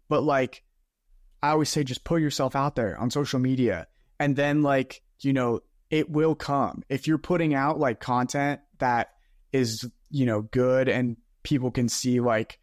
[0.09, 0.63] But like,
[1.43, 3.87] I always say just put yourself out there on social media
[4.19, 6.83] and then like, you know, it will come.
[6.89, 9.09] If you're putting out like content that
[9.51, 12.59] is, you know, good and people can see like,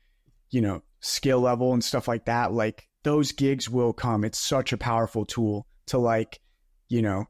[0.51, 4.25] you know, skill level and stuff like that, like those gigs will come.
[4.25, 6.41] It's such a powerful tool to like,
[6.89, 7.27] you know,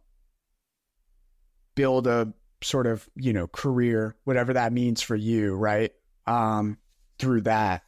[1.74, 2.32] build a
[2.62, 5.92] sort of, you know, career, whatever that means for you, right?
[6.26, 6.78] Um,
[7.18, 7.82] through that.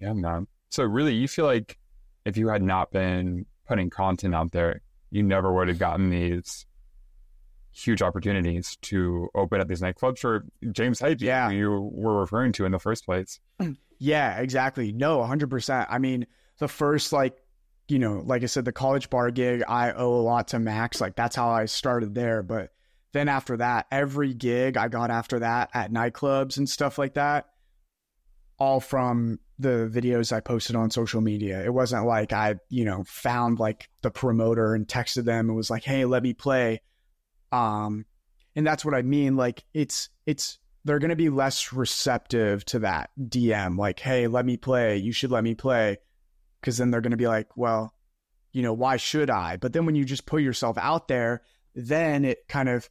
[0.00, 0.46] Yeah, man.
[0.70, 1.78] So really, you feel like
[2.24, 4.80] if you had not been putting content out there,
[5.10, 6.66] you never would have gotten these
[7.72, 11.50] huge opportunities to open up these nightclubs for James Hype, yeah.
[11.50, 13.40] you were referring to in the first place.
[14.04, 14.90] Yeah, exactly.
[14.90, 15.86] No, 100%.
[15.88, 16.26] I mean,
[16.58, 17.36] the first, like,
[17.92, 20.98] you know, like I said, the college bar gig, I owe a lot to Max.
[20.98, 22.42] Like, that's how I started there.
[22.42, 22.70] But
[23.12, 27.50] then after that, every gig I got after that at nightclubs and stuff like that,
[28.58, 31.62] all from the videos I posted on social media.
[31.62, 35.70] It wasn't like I, you know, found like the promoter and texted them and was
[35.70, 36.80] like, "Hey, let me play."
[37.52, 38.06] Um
[38.56, 42.78] and that's what I mean like it's it's they're going to be less receptive to
[42.80, 44.96] that DM like, "Hey, let me play.
[44.96, 45.98] You should let me play."
[46.62, 47.94] Cuz then they're going to be like, "Well,
[48.52, 51.42] you know, why should I?" But then when you just put yourself out there,
[51.74, 52.88] then it kind of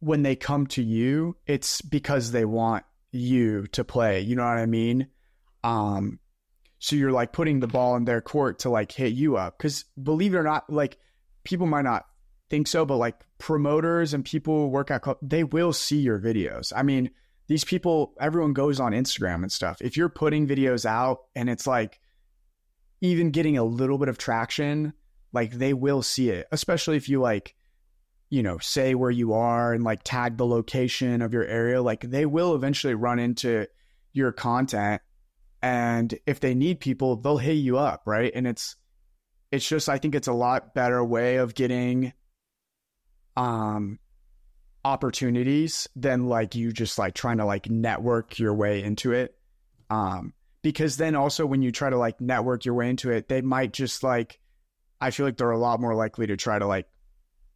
[0.00, 4.20] when they come to you, it's because they want you to play.
[4.20, 5.06] You know what I mean?
[5.62, 6.18] Um,
[6.80, 9.56] so you're like putting the ball in their court to like hit you up.
[9.58, 10.98] Cause believe it or not, like
[11.44, 12.04] people might not
[12.50, 16.18] think so, but like promoters and people who work at club, they will see your
[16.18, 16.72] videos.
[16.74, 17.10] I mean,
[17.46, 19.76] these people, everyone goes on Instagram and stuff.
[19.80, 22.00] If you're putting videos out and it's like
[23.02, 24.94] even getting a little bit of traction,
[25.34, 27.54] like they will see it, especially if you like
[28.32, 32.00] you know, say where you are and like tag the location of your area, like
[32.00, 33.66] they will eventually run into
[34.14, 35.02] your content.
[35.60, 38.32] And if they need people, they'll hit you up, right?
[38.34, 38.76] And it's
[39.50, 42.14] it's just I think it's a lot better way of getting
[43.36, 43.98] um
[44.82, 49.36] opportunities than like you just like trying to like network your way into it.
[49.90, 53.42] Um because then also when you try to like network your way into it, they
[53.42, 54.38] might just like
[55.00, 56.86] I feel like they're a lot more likely to try to like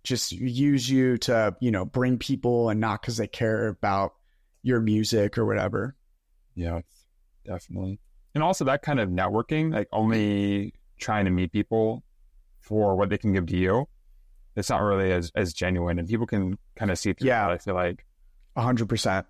[0.03, 4.15] just use you to, you know, bring people and not because they care about
[4.63, 5.95] your music or whatever.
[6.57, 6.81] Yeah,
[7.45, 8.01] definitely.
[8.35, 12.03] And also that kind of networking, like only trying to meet people
[12.61, 13.89] for what they can give to you,
[14.57, 17.47] it's not really as, as genuine and people can kind of see through yeah.
[17.47, 18.05] that, I feel like.
[18.57, 19.27] A hundred percent.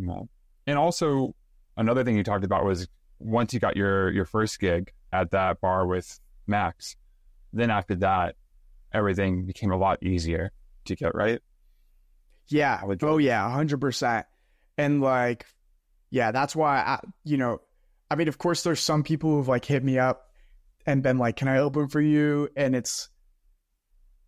[0.00, 0.22] Yeah.
[0.66, 1.34] And also
[1.76, 5.60] another thing you talked about was once you got your, your first gig at that
[5.60, 6.96] bar with Max,
[7.52, 8.36] then after that,
[8.92, 10.52] everything became a lot easier
[10.86, 11.40] to get right.
[12.48, 12.80] Yeah.
[13.02, 14.26] Oh yeah, hundred percent.
[14.76, 15.46] And like,
[16.10, 17.60] yeah, that's why I, you know,
[18.10, 20.30] I mean, of course, there's some people who've like hit me up
[20.84, 23.08] and been like, "Can I open for you?" And it's,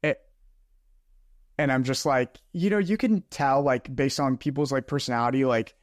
[0.02, 0.20] it,
[1.59, 5.44] and I'm just like, you know, you can tell like based on people's like personality,
[5.44, 5.74] like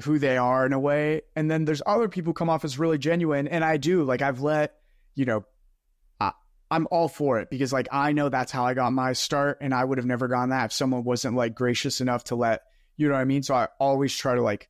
[0.00, 1.22] who they are in a way.
[1.36, 4.40] And then there's other people come off as really genuine, and I do like I've
[4.40, 4.74] let
[5.14, 5.44] you know
[6.70, 9.74] I'm all for it because like I know that's how I got my start and
[9.74, 12.62] I would have never gone that if someone wasn't like gracious enough to let
[12.96, 13.42] you know what I mean?
[13.42, 14.68] So I always try to like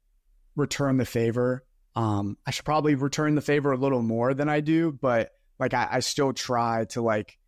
[0.56, 1.64] return the favor.
[1.94, 5.74] Um I should probably return the favor a little more than I do, but like
[5.74, 7.38] I, I still try to like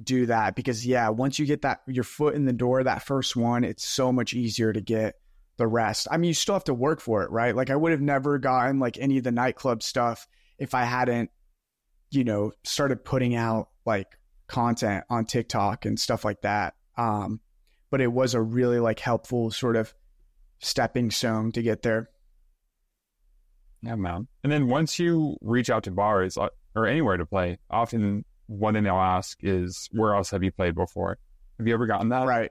[0.00, 3.34] do that because yeah, once you get that your foot in the door, that first
[3.34, 5.14] one, it's so much easier to get
[5.56, 6.06] the rest.
[6.10, 7.54] I mean, you still have to work for it, right?
[7.54, 10.26] Like I would have never gotten like any of the nightclub stuff
[10.58, 11.30] if I hadn't,
[12.10, 14.08] you know, started putting out like
[14.46, 16.74] content on TikTok and stuff like that.
[16.96, 17.40] Um,
[17.90, 19.94] but it was a really like helpful sort of
[20.58, 22.10] stepping stone to get there.
[23.82, 24.26] Yeah, man.
[24.42, 28.74] And then once you reach out to bars uh, or anywhere to play, often one
[28.74, 31.18] thing they'll ask is, "Where else have you played before?"
[31.58, 32.26] Have you ever gotten that?
[32.26, 32.50] Right.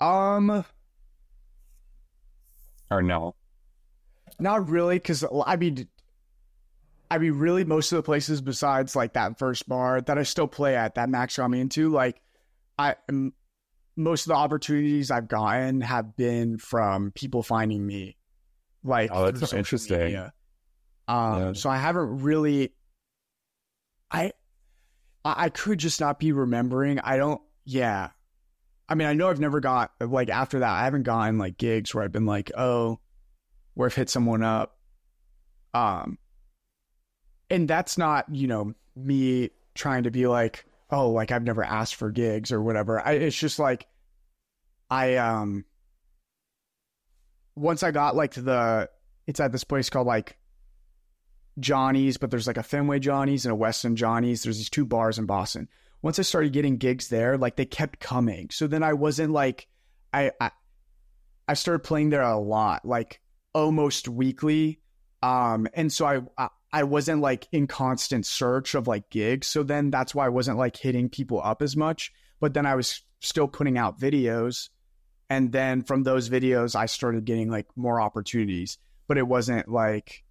[0.00, 0.64] Um.
[2.90, 3.34] Or no?
[4.38, 5.88] Not really, because I mean,
[7.10, 10.46] I mean, really, most of the places besides like that first bar that I still
[10.48, 12.20] play at, that Max got me into, like,
[12.78, 13.32] I am.
[13.96, 18.16] most of the opportunities I've gotten have been from people finding me.
[18.84, 19.98] Like, Oh, that's through so social interesting.
[20.00, 20.32] media.
[21.08, 21.52] Um, Yeah.
[21.54, 22.72] so I haven't really.
[24.10, 24.32] I
[25.24, 27.00] I could just not be remembering.
[27.00, 27.40] I don't.
[27.64, 28.10] Yeah,
[28.88, 30.70] I mean, I know I've never got like after that.
[30.70, 33.00] I haven't gotten like gigs where I've been like, oh,
[33.74, 34.76] where I've hit someone up.
[35.74, 36.18] Um,
[37.50, 41.96] and that's not you know me trying to be like, oh, like I've never asked
[41.96, 43.00] for gigs or whatever.
[43.06, 43.86] I, it's just like,
[44.90, 45.64] I um.
[47.54, 48.88] Once I got like to the,
[49.26, 50.38] it's at this place called like
[51.58, 54.44] Johnny's, but there's like a Fenway Johnny's and a Weston Johnny's.
[54.44, 55.68] There's these two bars in Boston.
[56.02, 58.50] Once I started getting gigs there, like they kept coming.
[58.50, 59.66] So then I wasn't like
[60.12, 60.50] I I,
[61.46, 63.20] I started playing there a lot, like
[63.52, 64.80] almost weekly.
[65.22, 69.46] Um and so I, I I wasn't like in constant search of like gigs.
[69.46, 72.12] So then that's why I wasn't like hitting people up as much.
[72.40, 74.68] But then I was still putting out videos.
[75.30, 78.78] And then from those videos I started getting like more opportunities.
[79.08, 80.24] But it wasn't like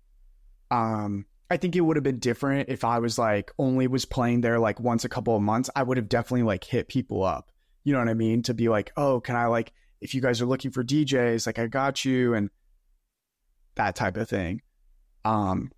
[0.70, 4.42] um, I think it would have been different if I was like only was playing
[4.42, 5.70] there like once a couple of months.
[5.76, 7.52] I would have definitely like hit people up.
[7.84, 8.42] You know what I mean?
[8.44, 9.72] To be like, oh, can I like
[10.02, 12.50] if you guys are looking for DJs, like I got you and
[13.76, 14.62] that type of thing.
[15.24, 15.72] Um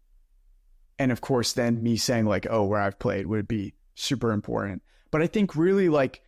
[0.97, 4.81] and of course then me saying like, oh, where I've played would be super important.
[5.11, 6.21] But I think really like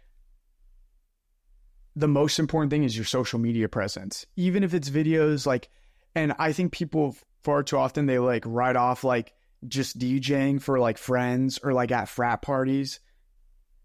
[1.96, 4.26] the most important thing is your social media presence.
[4.36, 5.70] Even if it's videos like
[6.14, 9.34] and I think people far too often they like write off like
[9.68, 13.00] just DJing for like friends or like at frat parties.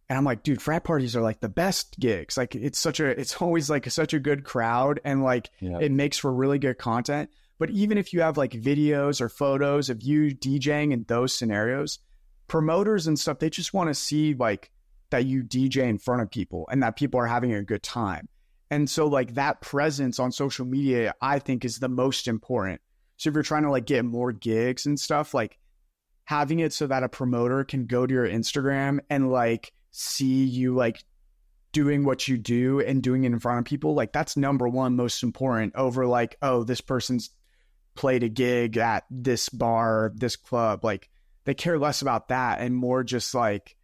[0.09, 2.37] And I'm like, dude, frat parties are like the best gigs.
[2.37, 5.79] Like it's such a it's always like such a good crowd and like Yeah.
[5.81, 7.31] it makes for really good content.
[7.59, 11.99] But even if you have like videos or photos of you DJing in those scenarios,
[12.49, 14.71] promoters and stuff, they just want to see like
[15.11, 18.29] that you DJ in front of people and that people are having a good time.
[18.71, 22.81] And so like that presence on social media, I think is the most important.
[23.17, 25.59] So if you're trying to like get more gigs and stuff, like
[26.25, 30.75] having it so that a promoter can go to your Instagram and like see you
[30.75, 31.03] like
[31.73, 34.97] doing what you do and doing it in front of people, like that's number one
[34.97, 37.31] most important over like, oh, this person's
[37.95, 40.85] played a gig at this bar, this club.
[40.85, 41.09] Like
[41.45, 43.77] they care less about that and more just like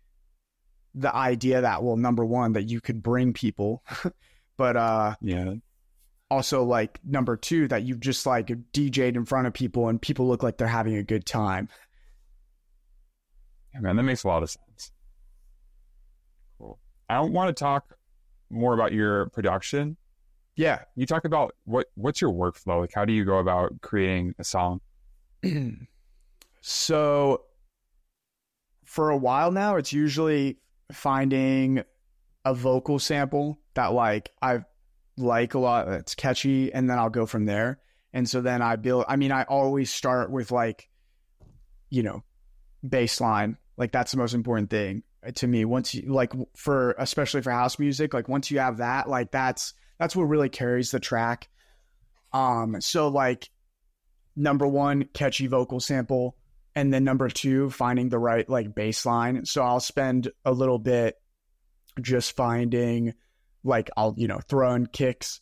[0.95, 3.83] the idea that, well, number one, that you could bring people.
[4.57, 5.55] but uh Yeah.
[6.33, 10.26] Also like number two that you've just like DJ'd in front of people and people
[10.26, 11.68] look like they're having a good time.
[13.74, 14.93] Yeah, man, that makes a lot of sense.
[16.59, 16.78] Cool.
[17.11, 17.97] I want to talk
[18.49, 19.99] more about your production.
[20.57, 20.80] Yeah.
[20.97, 22.80] You talk about what what's your workflow?
[22.80, 24.80] Like how do you go about creating a song?
[26.62, 27.43] so
[28.87, 30.57] for a while now, it's usually
[30.93, 31.83] finding
[32.47, 34.64] a vocal sample that like I
[35.16, 37.78] like a lot, it's catchy, and then I'll go from there.
[38.12, 39.04] And so then I build.
[39.08, 40.88] I mean, I always start with like,
[41.90, 42.22] you know,
[42.86, 43.56] baseline.
[43.76, 45.02] Like that's the most important thing
[45.36, 45.64] to me.
[45.64, 49.74] Once you like for especially for house music, like once you have that, like that's
[49.98, 51.48] that's what really carries the track.
[52.32, 53.48] Um, so like
[54.36, 56.36] number one, catchy vocal sample,
[56.74, 59.44] and then number two, finding the right like bass line.
[59.44, 61.16] So I'll spend a little bit
[62.00, 63.14] just finding
[63.64, 65.40] like I'll, you know, throw in kicks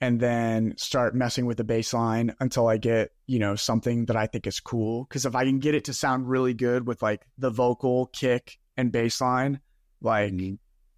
[0.00, 4.16] and then start messing with the bass line until I get, you know, something that
[4.16, 5.06] I think is cool.
[5.06, 8.58] Cause if I can get it to sound really good with like the vocal, kick,
[8.76, 9.60] and bass line,
[10.00, 10.32] like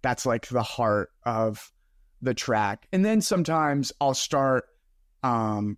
[0.03, 1.71] that's like the heart of
[2.21, 2.87] the track.
[2.91, 4.65] And then sometimes I'll start
[5.23, 5.77] um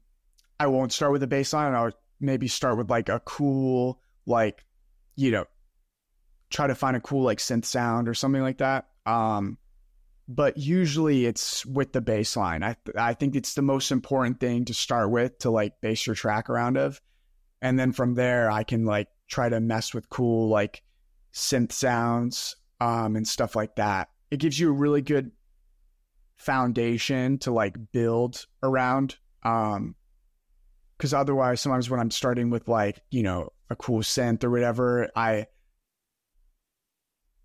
[0.59, 4.65] I won't start with a bass line, I'll maybe start with like a cool, like,
[5.15, 5.45] you know,
[6.49, 8.87] try to find a cool like synth sound or something like that.
[9.05, 9.57] Um
[10.27, 12.63] but usually it's with the baseline.
[12.63, 16.15] I I think it's the most important thing to start with to like base your
[16.15, 17.01] track around of.
[17.61, 20.83] And then from there I can like try to mess with cool like
[21.33, 24.09] synth sounds um and stuff like that.
[24.31, 25.31] It gives you a really good
[26.35, 29.95] foundation to like build around um
[30.97, 35.09] because otherwise sometimes when i'm starting with like you know a cool synth or whatever
[35.15, 35.45] i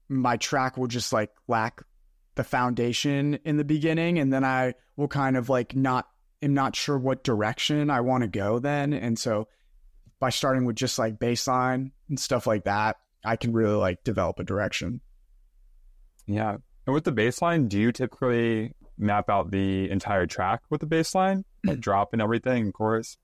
[0.09, 1.83] my track will just like lack
[2.39, 6.09] the foundation in the beginning and then i will kind of like not
[6.41, 9.47] am not sure what direction i want to go then and so
[10.20, 14.39] by starting with just like baseline and stuff like that i can really like develop
[14.39, 15.01] a direction
[16.26, 16.57] Yeah.
[16.86, 21.45] And with the baseline, do you typically map out the entire track with the baseline.
[21.66, 23.18] Like drop and everything and chorus?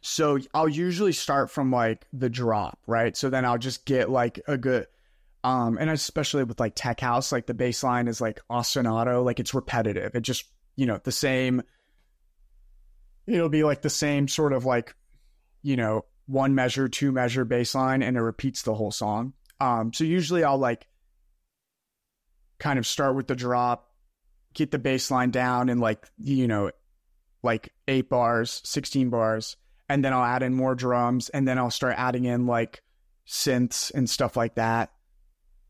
[0.00, 3.16] So I'll usually start from like the drop, right?
[3.16, 4.86] So then I'll just get like a good
[5.44, 9.38] Um, and especially with like tech house, like the bass line is like ostinato, like
[9.38, 10.14] it's repetitive.
[10.14, 11.62] It just, you know, the same,
[13.26, 14.96] it'll be like the same sort of like,
[15.62, 19.34] you know, one measure, two measure bass line, and it repeats the whole song.
[19.60, 20.86] Um, so usually I'll like
[22.58, 23.90] kind of start with the drop,
[24.54, 26.70] get the bass line down in like, you know,
[27.42, 29.58] like eight bars, 16 bars,
[29.90, 32.82] and then I'll add in more drums, and then I'll start adding in like
[33.28, 34.90] synths and stuff like that.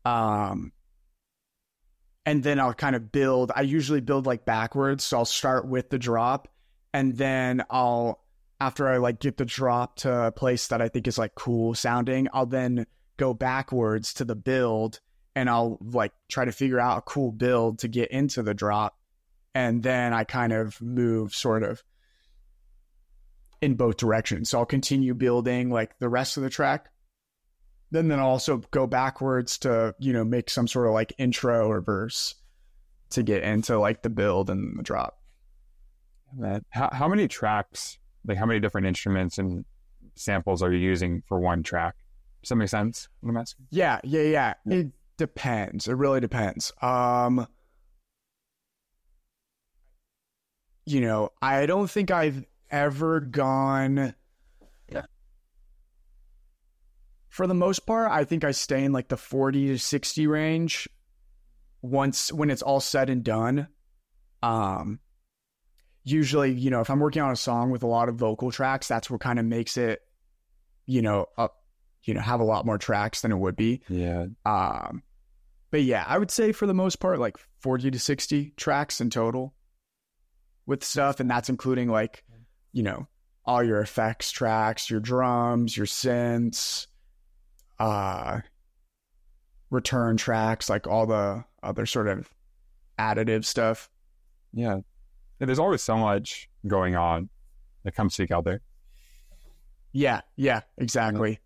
[0.05, 0.71] Um,
[2.25, 3.51] and then I'll kind of build.
[3.55, 6.47] I usually build like backwards, so I'll start with the drop,
[6.93, 8.21] and then I'll
[8.59, 11.73] after I like get the drop to a place that I think is like cool
[11.73, 12.85] sounding, I'll then
[13.17, 14.99] go backwards to the build
[15.35, 18.97] and I'll like try to figure out a cool build to get into the drop.
[19.53, 21.83] And then I kind of move sort of
[23.61, 24.49] in both directions.
[24.49, 26.89] So I'll continue building like the rest of the track.
[27.91, 31.69] Then then I'll also go backwards to, you know, make some sort of like intro
[31.69, 32.35] or verse
[33.11, 35.19] to get into like the build and the drop.
[36.71, 39.63] How, how many tracks, like how many different instruments and
[40.15, 41.95] samples are you using for one track?
[42.41, 43.07] Does that make sense?
[43.21, 43.67] What I'm asking?
[43.69, 44.53] Yeah, yeah, yeah.
[44.65, 45.87] It depends.
[45.87, 46.71] It really depends.
[46.81, 47.47] Um,
[50.85, 54.13] you know, I don't think I've ever gone.
[54.91, 55.05] Yeah.
[57.35, 60.87] For the most part, I think I stay in like the 40 to 60 range
[61.81, 63.67] once when it's all said and done.
[64.41, 65.01] Um,
[66.05, 68.87] usually, you know, if I'm working on a song with a lot of vocal tracks,
[68.87, 69.99] that's what kind of makes it,
[70.85, 71.57] you know, up,
[72.05, 73.81] you know, have a lot more tracks than it would be.
[73.89, 74.27] Yeah.
[74.45, 75.03] Um,
[75.71, 79.09] but yeah, I would say for the most part, like 40 to 60 tracks in
[79.09, 79.53] total
[80.65, 81.19] with stuff.
[81.19, 82.23] And that's including like,
[82.71, 83.09] you know,
[83.43, 86.87] all your effects tracks, your drums, your synths,
[87.79, 88.41] uh,
[89.69, 92.29] return tracks, like all the other sort of
[92.99, 93.89] additive stuff.
[94.53, 94.79] Yeah.
[95.39, 97.29] And there's always so much going on
[97.83, 98.61] that comes together.
[99.91, 101.39] Yeah, yeah, exactly.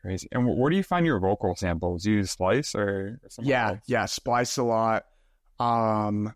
[0.00, 0.28] Crazy.
[0.32, 2.04] And where do you find your vocal samples?
[2.04, 3.80] Do you use Splice or, or something Yeah, else?
[3.86, 5.04] yeah, Splice a lot.
[5.58, 6.34] Um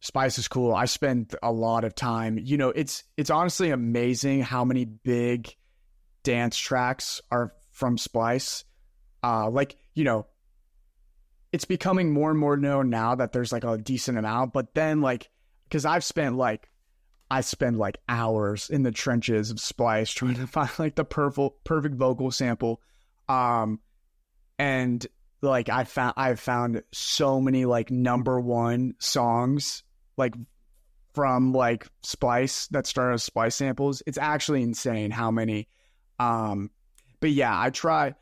[0.00, 0.74] Splice is cool.
[0.74, 2.38] I spend a lot of time.
[2.38, 5.54] You know, it's it's honestly amazing how many big
[6.24, 8.64] dance tracks are from Splice.
[9.22, 10.26] Uh like, you know,
[11.52, 15.02] it's becoming more and more known now that there's like a decent amount, but then
[15.02, 15.28] like
[15.70, 16.70] cuz I've spent like
[17.30, 21.64] I spend like hours in the trenches of Splice trying to find like the perfect
[21.64, 22.80] perfect vocal sample.
[23.28, 23.80] Um
[24.58, 25.06] and
[25.42, 29.82] like I found I've found so many like number one songs
[30.16, 30.34] like
[31.14, 34.02] from like Splice that start as Splice samples.
[34.06, 35.68] It's actually insane how many.
[36.18, 36.70] Um,
[37.24, 38.14] but yeah, I try.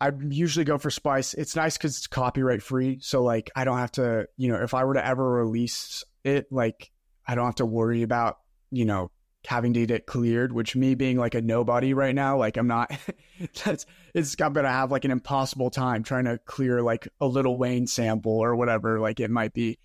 [0.00, 1.34] I usually go for Splice.
[1.34, 4.28] It's nice because it's copyright free, so like I don't have to.
[4.36, 6.92] You know, if I were to ever release it, like
[7.26, 8.36] I don't have to worry about
[8.70, 9.10] you know
[9.44, 10.52] having to get cleared.
[10.52, 12.96] Which me being like a nobody right now, like I'm not.
[13.64, 17.58] that's it's I'm gonna have like an impossible time trying to clear like a Lil
[17.58, 19.80] Wayne sample or whatever like it might be.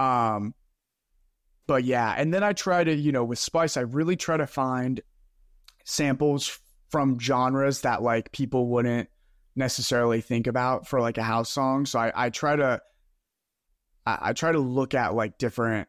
[0.00, 0.56] Um,
[1.68, 4.48] but yeah, and then I try to, you know, with Splice, I really try to
[4.48, 5.00] find
[5.84, 6.60] samples
[6.90, 9.08] from genres that like people wouldn't
[9.56, 11.86] necessarily think about for like a house song.
[11.86, 12.80] So I, I try to,
[14.06, 15.88] I, I try to look at like different,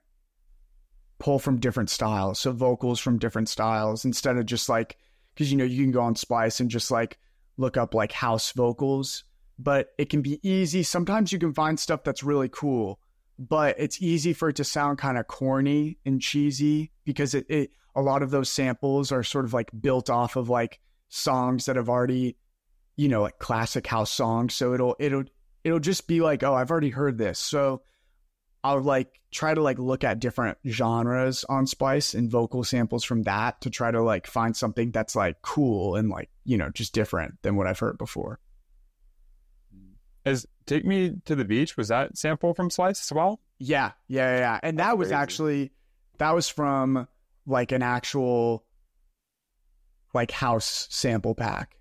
[1.19, 2.39] pull from different styles.
[2.39, 4.97] So vocals from different styles instead of just like,
[5.37, 7.17] cause you know, you can go on Splice and just like
[7.57, 9.23] look up like house vocals,
[9.57, 10.83] but it can be easy.
[10.83, 12.99] Sometimes you can find stuff that's really cool
[13.39, 17.71] but it's easy for it to sound kind of corny and cheesy because it, it
[17.95, 20.79] a lot of those samples are sort of like built off of like
[21.09, 22.37] songs that have already
[22.95, 25.23] you know like classic house songs so it'll it'll
[25.63, 27.81] it'll just be like oh i've already heard this so
[28.63, 33.23] i'll like try to like look at different genres on splice and vocal samples from
[33.23, 36.93] that to try to like find something that's like cool and like you know just
[36.93, 38.39] different than what i've heard before
[40.25, 43.39] As Take Me to the Beach, was that sample from Splice as well?
[43.57, 44.59] Yeah, yeah, yeah.
[44.61, 45.15] And that was crazy.
[45.15, 45.71] actually
[46.19, 47.07] that was from
[47.47, 48.63] like an actual
[50.13, 51.75] like house sample pack.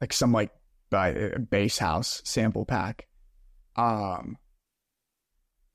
[0.00, 0.50] Like some like
[0.90, 3.06] by bass house sample pack.
[3.76, 4.38] Um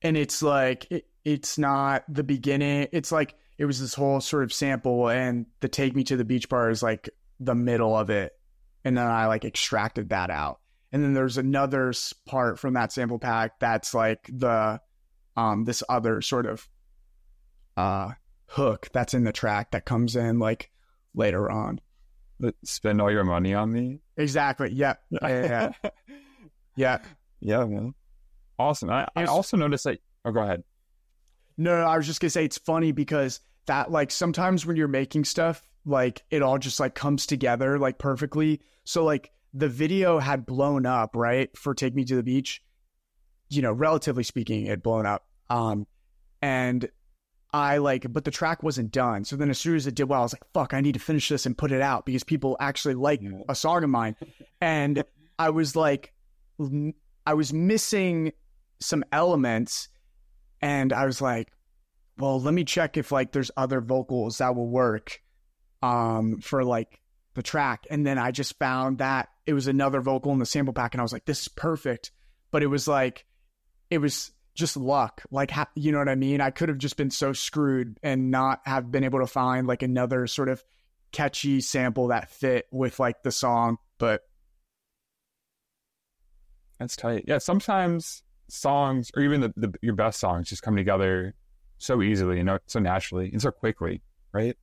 [0.02, 2.88] and it's like it, it's not the beginning.
[2.92, 6.24] It's like it was this whole sort of sample and the take me to the
[6.24, 7.08] beach bar is like
[7.38, 8.32] the middle of it.
[8.84, 10.58] And then I like extracted that out.
[10.90, 11.92] And then there's another
[12.26, 14.80] part from that sample pack that's like the
[15.36, 16.68] um this other sort of
[17.76, 18.10] uh
[18.46, 20.71] hook that's in the track that comes in like
[21.14, 21.80] later on.
[22.64, 24.00] spend all your money on me.
[24.16, 24.72] Exactly.
[24.72, 24.94] Yeah.
[25.10, 25.72] Yeah.
[25.82, 25.90] Yeah.
[26.76, 26.98] yeah.
[27.40, 27.94] yeah, man.
[28.58, 28.90] Awesome.
[28.90, 29.98] I, I also noticed that.
[30.24, 30.62] Oh, go ahead.
[31.56, 35.24] No, I was just gonna say it's funny because that like sometimes when you're making
[35.24, 38.60] stuff, like it all just like comes together like perfectly.
[38.84, 41.56] So like the video had blown up, right?
[41.56, 42.62] For Take Me to the Beach.
[43.48, 45.26] You know, relatively speaking, it blown up.
[45.50, 45.86] Um
[46.40, 46.88] and
[47.52, 49.24] I like but the track wasn't done.
[49.24, 51.00] So then as soon as it did well, I was like, fuck, I need to
[51.00, 54.16] finish this and put it out because people actually like a song of mine.
[54.60, 55.04] And
[55.38, 56.14] I was like
[57.26, 58.32] I was missing
[58.80, 59.88] some elements
[60.60, 61.52] and I was like,
[62.18, 65.20] well, let me check if like there's other vocals that will work
[65.82, 67.00] um for like
[67.34, 67.86] the track.
[67.90, 71.00] And then I just found that it was another vocal in the sample pack and
[71.00, 72.12] I was like, this is perfect.
[72.50, 73.26] But it was like
[73.90, 75.22] it was just luck.
[75.30, 76.40] Like ha- you know what I mean?
[76.40, 79.82] I could have just been so screwed and not have been able to find like
[79.82, 80.62] another sort of
[81.12, 84.22] catchy sample that fit with like the song, but
[86.78, 87.24] That's tight.
[87.28, 91.34] Yeah, sometimes songs or even the, the your best songs just come together
[91.78, 94.56] so easily and so naturally and so quickly, right?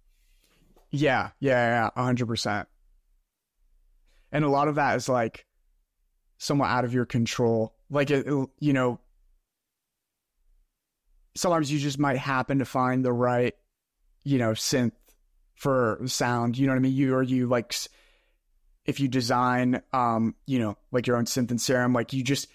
[0.91, 2.67] Yeah, yeah, yeah, a hundred percent.
[4.31, 5.45] And a lot of that is like
[6.37, 7.73] somewhat out of your control.
[7.89, 8.27] Like it-
[8.59, 8.99] you know,
[11.39, 13.55] sometimes you just might happen to find the right,
[14.23, 14.91] you know, synth
[15.55, 16.57] for sound.
[16.57, 16.93] You know what I mean?
[16.93, 17.73] You or you like,
[18.85, 22.47] if you design, um, you know, like your own synth and Serum, like you just.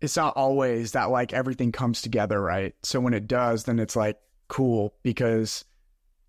[0.00, 2.74] It's not always that like everything comes together, right?
[2.82, 4.16] So when it does, then it's like
[4.50, 5.64] cool because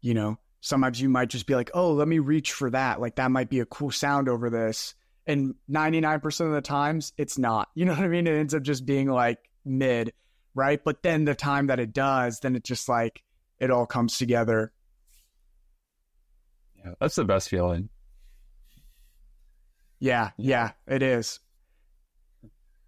[0.01, 3.15] you know sometimes you might just be like oh let me reach for that like
[3.15, 4.93] that might be a cool sound over this
[5.25, 8.61] and 99% of the times it's not you know what i mean it ends up
[8.61, 10.13] just being like mid
[10.55, 13.23] right but then the time that it does then it just like
[13.59, 14.71] it all comes together
[16.83, 17.89] Yeah, that's the best feeling.
[19.99, 21.39] yeah yeah it is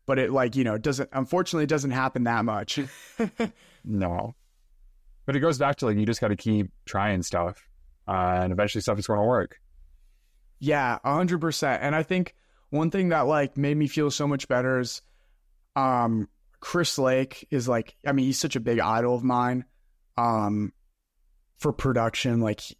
[0.06, 2.80] but it like you know doesn't unfortunately it doesn't happen that much
[3.86, 4.34] No,
[5.26, 7.68] but it goes back to like you just got to keep trying stuff,
[8.08, 9.58] uh, and eventually stuff is going to work.
[10.60, 11.84] Yeah, a hundred percent.
[11.84, 12.34] And I think
[12.70, 15.02] one thing that like made me feel so much better is,
[15.76, 16.30] um,
[16.64, 19.66] Chris Lake is like, I mean, he's such a big idol of mine,
[20.18, 20.72] um,
[21.60, 22.40] for production.
[22.40, 22.78] Like, he-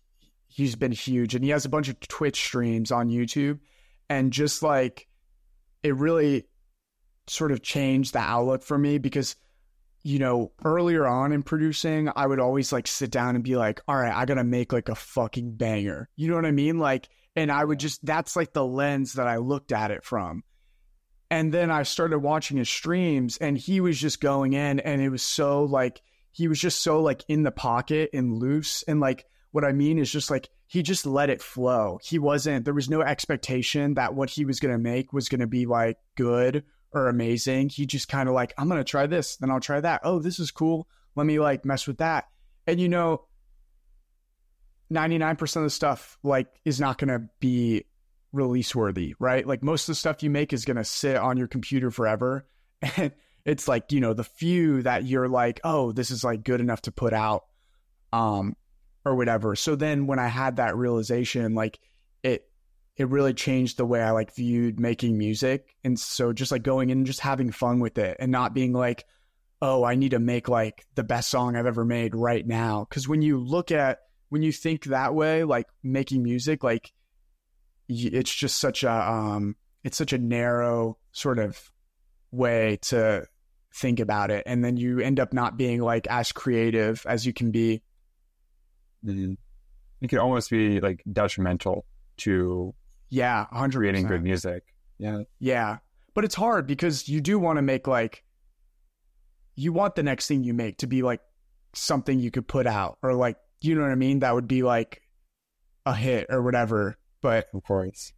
[0.48, 3.60] he's been huge, and he has a bunch of Twitch streams on YouTube,
[4.10, 5.10] and just like,
[5.84, 6.46] it really
[7.28, 9.36] sort of changed the outlook for me because.
[10.06, 13.80] You know, earlier on in producing, I would always like sit down and be like,
[13.88, 16.10] all right, I gotta make like a fucking banger.
[16.18, 16.78] You know what I mean?
[16.78, 17.08] Like,
[17.38, 20.44] and I would just that's like the lens that I looked at it from.
[21.34, 25.10] And then I started watching his streams and he was just going in and it
[25.10, 26.00] was so like
[26.32, 29.98] he was just so like in the pocket and loose and like what I mean
[29.98, 31.98] is just like he just let it flow.
[32.04, 35.42] He wasn't there was no expectation that what he was going to make was going
[35.42, 37.70] to be like good or amazing.
[37.70, 40.02] He just kind of like I'm going to try this, then I'll try that.
[40.04, 40.88] Oh, this is cool.
[41.16, 42.26] Let me like mess with that.
[42.68, 43.26] And you know,
[44.92, 47.86] 99% of the stuff like is not going to be
[48.34, 49.48] release worthy, right?
[49.48, 52.46] Like most of the stuff you make is going to sit on your computer forever.
[52.98, 53.14] And
[53.46, 56.82] it's like, you know, the few that you're like, oh, this is like good enough
[56.84, 57.44] to put out
[58.14, 58.56] um
[59.06, 59.56] or whatever.
[59.56, 61.80] So then when I had that realization, like
[62.24, 62.46] it
[62.96, 65.76] it really changed the way I like viewed making music.
[65.84, 68.72] And so just like going in and just having fun with it and not being
[68.72, 69.06] like,
[69.62, 72.86] oh, I need to make like the best song I've ever made right now.
[72.90, 76.92] Cause when you look at when you think that way, like making music, like
[77.88, 81.72] it's just such a um, it's such a narrow sort of
[82.32, 83.26] way to
[83.76, 87.34] think about it, and then you end up not being like as creative as you
[87.34, 87.82] can be.
[89.06, 91.86] It can almost be like detrimental
[92.18, 92.74] to
[93.10, 94.64] Yeah, hundred creating good music.
[94.98, 95.78] Yeah, Yeah,
[96.14, 98.24] but it's hard because you do want to make like
[99.56, 101.22] you want the next thing you make to be like
[101.74, 104.20] something you could put out or like you know what I mean.
[104.20, 105.02] That would be like
[105.86, 106.98] a hit or whatever.
[107.24, 108.14] But of course.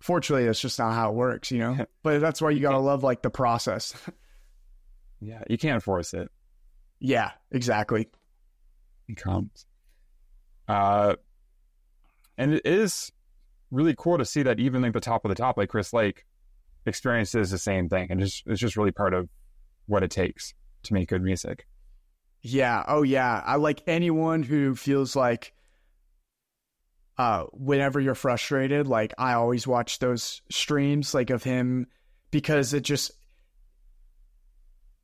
[0.00, 3.02] fortunately that's just not how it works you know but that's why you gotta love
[3.02, 3.94] like the process
[5.22, 6.30] Yeah, you can't force it.
[6.98, 8.08] yeah exactly
[9.08, 9.66] It comes.
[10.66, 11.16] Uh,
[12.38, 13.12] and it is
[13.70, 16.24] really cool to see that even like the top of the top, like Chris Lake,
[16.86, 19.28] experiences the same thing, and it's it's just really part of
[19.86, 20.54] what it takes
[20.84, 21.66] to make good music.
[22.42, 25.52] yeah oh yeah i like anyone who feels like
[27.20, 31.86] uh whenever you're frustrated like i always watch those streams like of him
[32.30, 33.12] because it just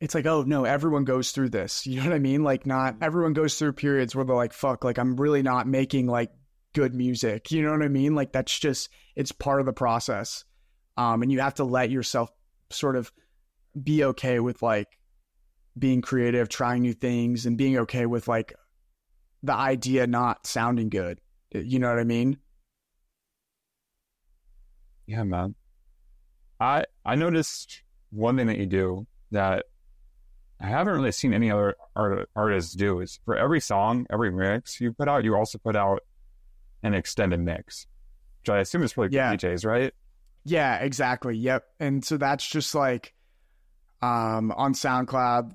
[0.00, 1.86] it's like, oh no, everyone goes through this.
[1.86, 2.44] You know what I mean?
[2.44, 6.06] Like not everyone goes through periods where they're like, fuck, like I'm really not making
[6.06, 6.30] like
[6.74, 7.50] good music.
[7.50, 8.14] You know what I mean?
[8.14, 10.44] Like that's just it's part of the process.
[10.96, 12.30] Um, and you have to let yourself
[12.70, 13.12] sort of
[13.80, 14.88] be okay with like
[15.78, 18.54] being creative, trying new things, and being okay with like
[19.42, 21.20] the idea not sounding good.
[21.64, 22.38] You know what I mean?
[25.06, 25.54] Yeah, man.
[26.58, 29.66] I I noticed one thing that you do that
[30.60, 34.80] I haven't really seen any other art, artists do is for every song, every mix
[34.80, 36.02] you put out, you also put out
[36.82, 37.86] an extended mix,
[38.40, 39.34] which I assume is probably Yeah.
[39.36, 39.92] DJs, right?
[40.44, 41.36] Yeah, exactly.
[41.36, 41.64] Yep.
[41.80, 43.12] And so that's just like
[44.02, 45.54] um on SoundCloud,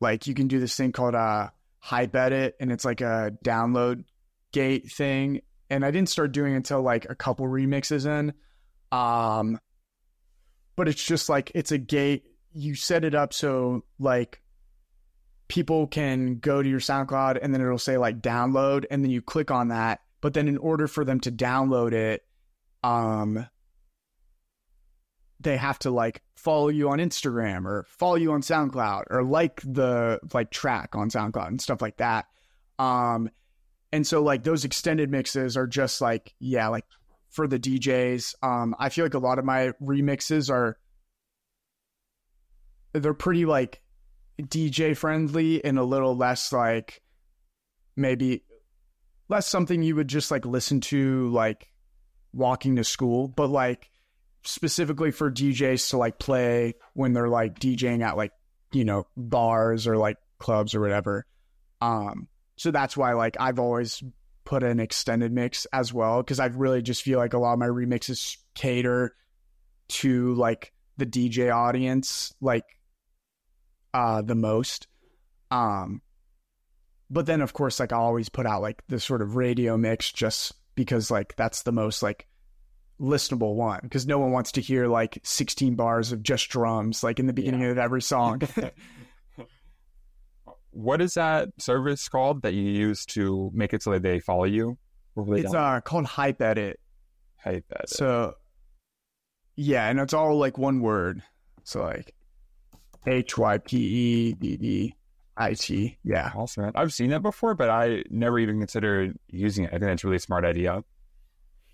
[0.00, 1.48] like you can do this thing called uh
[1.84, 4.04] Hypeddit and it's like a download
[4.52, 5.40] gate thing.
[5.70, 8.32] And I didn't start doing until like a couple remixes in.
[8.96, 9.58] Um
[10.76, 12.24] but it's just like it's a gate.
[12.52, 14.40] You set it up so like
[15.48, 19.20] people can go to your SoundCloud and then it'll say like download and then you
[19.20, 20.00] click on that.
[20.20, 22.24] But then in order for them to download it,
[22.84, 23.46] um
[25.40, 29.60] they have to like follow you on Instagram or follow you on SoundCloud or like
[29.64, 32.26] the like track on SoundCloud and stuff like that.
[32.78, 33.30] Um
[33.92, 36.84] and so like those extended mixes are just like yeah, like
[37.30, 38.34] for the DJs.
[38.42, 40.78] Um I feel like a lot of my remixes are
[42.92, 43.80] they're pretty like
[44.40, 47.02] DJ friendly and a little less like
[47.96, 48.44] maybe
[49.28, 51.70] less something you would just like listen to like
[52.32, 53.90] walking to school, but like
[54.44, 58.32] specifically for DJs to like play when they're like DJing at like,
[58.72, 61.26] you know, bars or like clubs or whatever.
[61.80, 62.28] Um
[62.58, 64.02] so that's why like I've always
[64.44, 67.58] put an extended mix as well cuz I really just feel like a lot of
[67.58, 69.14] my remixes cater
[69.88, 72.64] to like the DJ audience like
[73.94, 74.86] uh the most.
[75.50, 76.02] Um
[77.10, 80.12] but then of course like I always put out like the sort of radio mix
[80.12, 82.26] just because like that's the most like
[83.00, 87.20] listenable one because no one wants to hear like 16 bars of just drums like
[87.20, 88.42] in the beginning of every song.
[90.70, 94.44] What is that service called that you use to make it so that they follow
[94.44, 94.78] you?
[95.16, 96.74] They it's uh called Hypeddit.
[97.42, 97.88] Hype edit.
[97.88, 98.34] So
[99.56, 101.22] yeah, and it's all like one word.
[101.64, 102.14] So like
[103.06, 104.96] H Y P E D D
[105.36, 105.98] I T.
[106.04, 106.30] Yeah.
[106.34, 106.70] Awesome.
[106.74, 109.68] I've seen that before, but I never even considered using it.
[109.68, 110.84] I think that's a really smart idea.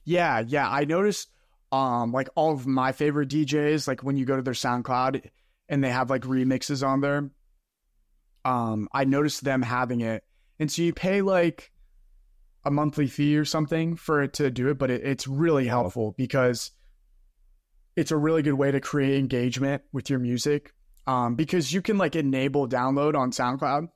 [0.04, 0.68] Yeah, yeah.
[0.68, 1.30] I noticed
[1.72, 5.28] um like all of my favorite DJs, like when you go to their SoundCloud
[5.68, 7.30] and they have like remixes on there,
[8.44, 10.24] um, I noticed them having it.
[10.58, 11.72] And so you pay like
[12.64, 16.14] a monthly fee or something for it to do it, but it, it's really helpful
[16.16, 16.70] because
[17.96, 20.72] it's a really good way to create engagement with your music.
[21.06, 23.88] Um, because you can like enable download on SoundCloud.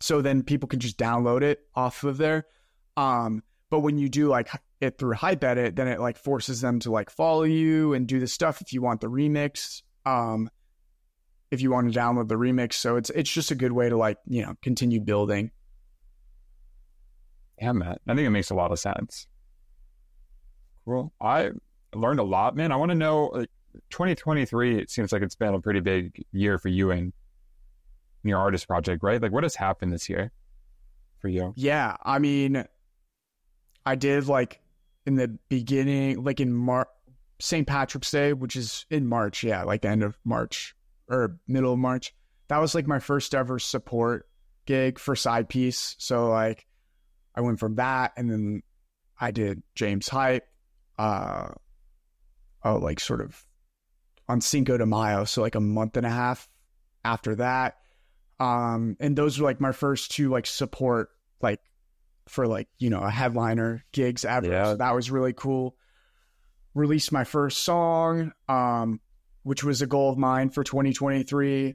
[0.00, 2.46] So then people can just download it off of there.
[2.96, 4.50] Um, but when you do like
[4.80, 8.26] it through Hypeddit, then it like forces them to like follow you and do the
[8.26, 9.82] stuff if you want the remix.
[10.04, 10.50] Um,
[11.50, 13.96] if you want to download the remix, so it's it's just a good way to
[13.96, 15.50] like you know continue building.
[17.60, 17.96] Yeah, man.
[18.06, 19.26] I think it makes a lot of sense.
[20.84, 21.12] Cool.
[21.20, 21.50] I
[21.94, 22.72] learned a lot, man.
[22.72, 23.50] I want to know, like,
[23.90, 27.12] 2023, it seems like it's been a pretty big year for you and
[28.22, 29.20] your artist project, right?
[29.20, 30.30] Like, what has happened this year
[31.20, 31.52] for you?
[31.56, 32.64] Yeah, I mean,
[33.84, 34.60] I did like
[35.06, 36.88] in the beginning, like in March,
[37.40, 37.66] St.
[37.66, 39.42] Patrick's Day, which is in March.
[39.42, 40.74] Yeah, like the end of March
[41.08, 42.14] or middle of March.
[42.48, 44.28] That was like my first ever support
[44.66, 45.94] gig for Sidepiece.
[45.98, 46.66] So like,
[47.34, 48.62] I went from that, and then
[49.20, 50.46] I did James Hype.
[50.98, 51.50] Uh,
[52.64, 53.44] oh, like sort of
[54.28, 56.48] on Cinco de Mayo, so like a month and a half
[57.04, 57.76] after that.
[58.40, 61.60] Um, and those were like my first two like support like
[62.28, 64.46] for like you know a headliner gigs ever.
[64.48, 64.64] Yeah.
[64.64, 65.76] So that was really cool.
[66.74, 69.00] Released my first song, um,
[69.48, 71.74] which was a goal of mine for 2023.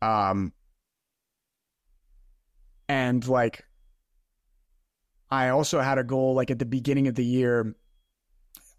[0.00, 0.54] Um,
[2.88, 3.62] and like
[5.30, 7.76] I also had a goal like at the beginning of the year.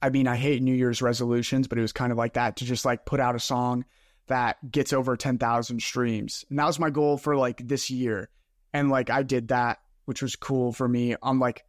[0.01, 2.65] I mean, I hate New Year's resolutions, but it was kind of like that to
[2.65, 3.85] just like put out a song
[4.25, 6.45] that gets over 10,000 streams.
[6.49, 8.29] And that was my goal for like this year.
[8.73, 11.15] And like I did that, which was cool for me.
[11.21, 11.63] I'm like,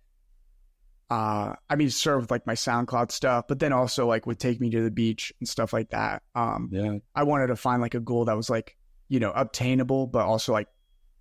[1.08, 4.60] uh, I mean, sort of like my SoundCloud stuff, but then also like would take
[4.60, 6.22] me to the beach and stuff like that.
[6.34, 6.98] Um, Yeah.
[7.14, 8.76] I wanted to find like a goal that was like,
[9.08, 10.68] you know, obtainable, but also like,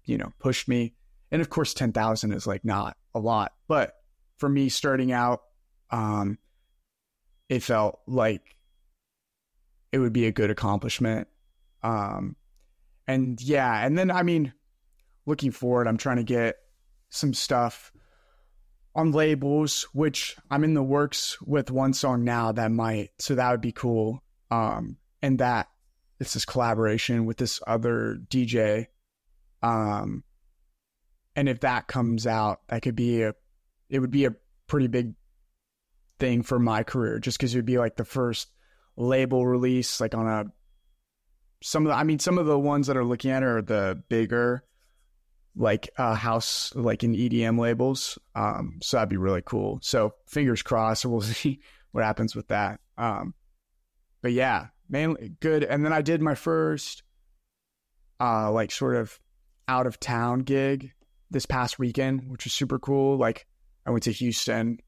[0.05, 0.95] you know, pushed me.
[1.31, 3.93] And of course, 10,000 is like not a lot, but
[4.38, 5.41] for me starting out,
[5.91, 6.39] um,
[7.47, 8.57] it felt like
[9.91, 11.27] it would be a good accomplishment.
[11.83, 12.36] Um,
[13.07, 14.51] and yeah, and then I mean,
[15.27, 16.55] looking forward, I'm trying to get
[17.09, 17.91] some stuff
[18.96, 23.52] on labels, which I'm in the works with one song now that might, so that
[23.52, 24.24] would be cool.
[24.50, 25.68] Um, and that
[26.20, 28.88] it's this collaboration with this other DJ.
[29.62, 30.24] Um,
[31.36, 33.34] and if that comes out, that could be a,
[33.89, 34.36] it would be a
[34.68, 35.14] pretty big
[36.20, 38.48] thing for my career, just because it would be like the first
[38.96, 40.46] label release, like on a,
[41.62, 44.02] some of the, I mean, some of the ones that are looking at are the
[44.08, 44.64] bigger,
[45.56, 48.20] like uh, house, like in EDM labels.
[48.36, 49.80] Um, so that'd be really cool.
[49.82, 51.60] So fingers crossed, we'll see
[51.91, 52.80] what happens with that.
[52.97, 53.34] Um,
[54.22, 55.64] but yeah, mainly good.
[55.64, 57.03] And then I did my first,
[58.20, 59.20] uh, like sort of
[59.68, 60.91] out of town gig
[61.32, 63.18] this past weekend, which was super cool.
[63.18, 63.47] Like
[63.86, 64.80] I went to Houston,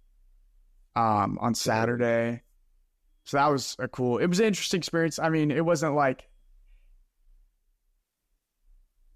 [0.95, 2.41] um, on Saturday.
[3.25, 5.19] So that was a cool, it was an interesting experience.
[5.19, 6.29] I mean, it wasn't like,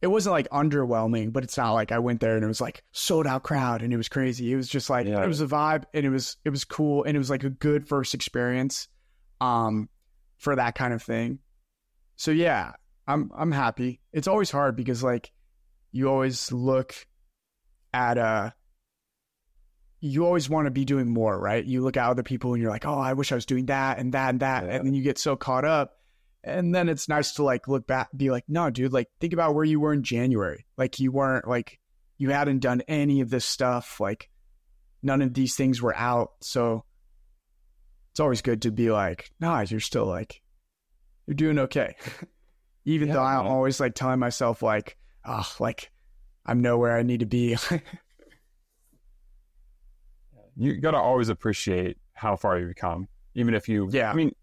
[0.02, 2.84] it wasn't like underwhelming, but it's not like I went there and it was like
[2.92, 4.52] sold out crowd and it was crazy.
[4.52, 5.24] It was just like Yeah.
[5.24, 7.50] it was a vibe and it was it was cool and it was like a
[7.50, 8.88] good first experience
[9.40, 9.90] um
[10.40, 11.40] for that kind of thing.
[12.16, 12.72] So yeah,
[13.08, 14.02] I'm I'm happy.
[14.12, 15.32] It's always hard because like
[15.92, 16.96] you always look
[17.94, 18.52] at uh
[20.00, 21.64] you always want to be doing more, right?
[21.64, 24.00] You look at other people and you're like, "Oh, I wish I was doing that
[24.00, 24.72] and that and that." Yeah.
[24.78, 25.98] And then you get so caught up
[26.44, 29.54] and then it's nice to like look back be like no dude like think about
[29.56, 30.66] where you were in january.
[30.78, 31.80] Like you weren't like
[32.18, 34.00] you hadn't done any of this stuff.
[34.00, 34.30] Like
[35.04, 36.32] none of these things were out.
[36.42, 36.84] So
[38.12, 40.42] it's always good to be like nah you're still like
[41.28, 41.96] you're doing okay.
[42.86, 43.52] Even Yeah, though i'm man.
[43.54, 45.92] always like telling myself like oh like
[46.46, 46.98] i'm nowhere.
[46.98, 47.56] I need to be.
[50.58, 54.12] You got to always appreciate how far you've come, even if you, Yeah.
[54.12, 54.36] I mean,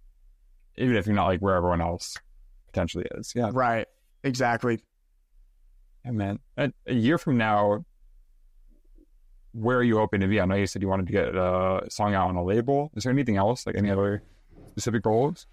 [0.79, 2.17] even if you're not like where everyone else
[2.67, 3.33] potentially is.
[3.35, 3.51] Yeah.
[3.53, 3.87] right
[4.25, 4.81] exactly
[6.05, 7.85] And then A, a year from now,
[9.53, 10.41] where are you hoping to be?
[10.41, 12.91] I know you said you wanted to get a song out on a label.
[12.95, 14.23] Is there anything else, like any other
[14.69, 15.47] specific goals?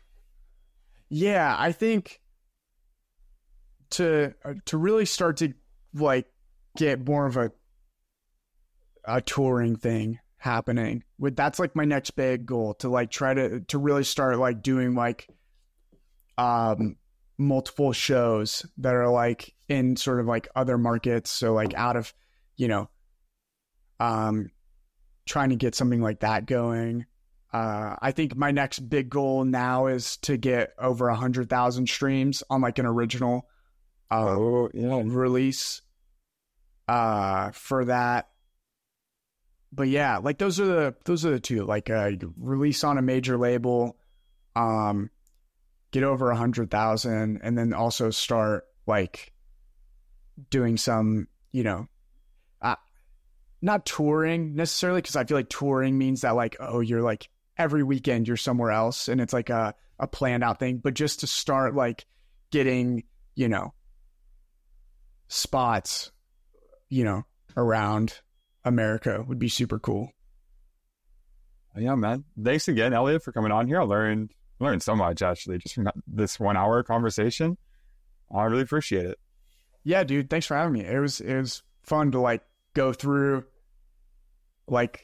[1.10, 2.22] Yeah, I think
[3.92, 5.54] to uh, to really start to
[5.94, 6.28] like
[6.78, 7.52] get more of a
[9.06, 11.04] a touring thing happening.
[11.20, 14.62] With that's like my next big goal to like try to to really start like
[14.62, 15.28] doing like
[16.38, 16.96] um
[17.38, 22.14] multiple shows that are like in sort of like other markets so like out of
[22.56, 22.90] you know
[24.00, 24.50] um
[25.28, 27.06] trying to get something like that going
[27.54, 31.88] uh, I think my next big goal now is to get over a hundred thousand
[31.88, 33.48] streams on like an original
[34.12, 35.02] uh, Oh, yeah.
[35.06, 35.82] release
[36.90, 38.28] uh, for that.
[39.76, 41.66] But yeah, like those are the those are the two.
[41.66, 43.98] Like uh, release on a major label,
[44.56, 45.10] um,
[45.92, 49.34] get over a hundred thousand, and then also start like
[50.50, 51.88] doing some, you know,
[52.62, 52.76] uh,
[53.62, 57.84] not touring necessarily because I feel like touring means that like oh you're like every
[57.84, 61.28] weekend you're somewhere else and it's like a a planned out thing, but just to
[61.28, 62.06] start like
[62.50, 63.04] getting
[63.36, 63.74] you know
[65.28, 66.14] spots,
[66.88, 67.26] you know,
[67.58, 68.22] around
[68.66, 70.12] America would be super cool.
[71.78, 72.24] Yeah, man.
[72.42, 73.82] Thanks again, Eliot, for coming on here.
[73.82, 77.58] I learned learned so much actually just from this one hour conversation.
[78.34, 79.20] I really appreciate it.
[79.84, 80.86] Yeah, dude, thanks for having me.
[80.86, 82.42] It was it was fun to like
[82.74, 83.46] go through
[84.68, 85.04] like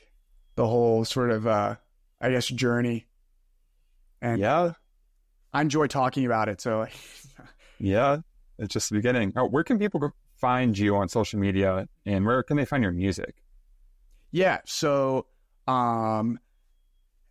[0.55, 1.75] the whole sort of uh
[2.19, 3.07] I guess journey.
[4.21, 4.73] And Yeah,
[5.53, 6.61] I enjoy talking about it.
[6.61, 6.87] So
[7.79, 8.17] yeah.
[8.57, 9.33] It's just the beginning.
[9.35, 12.83] Oh, where can people go find you on social media, and where can they find
[12.83, 13.35] your music?
[14.31, 15.27] Yeah, so
[15.67, 16.39] um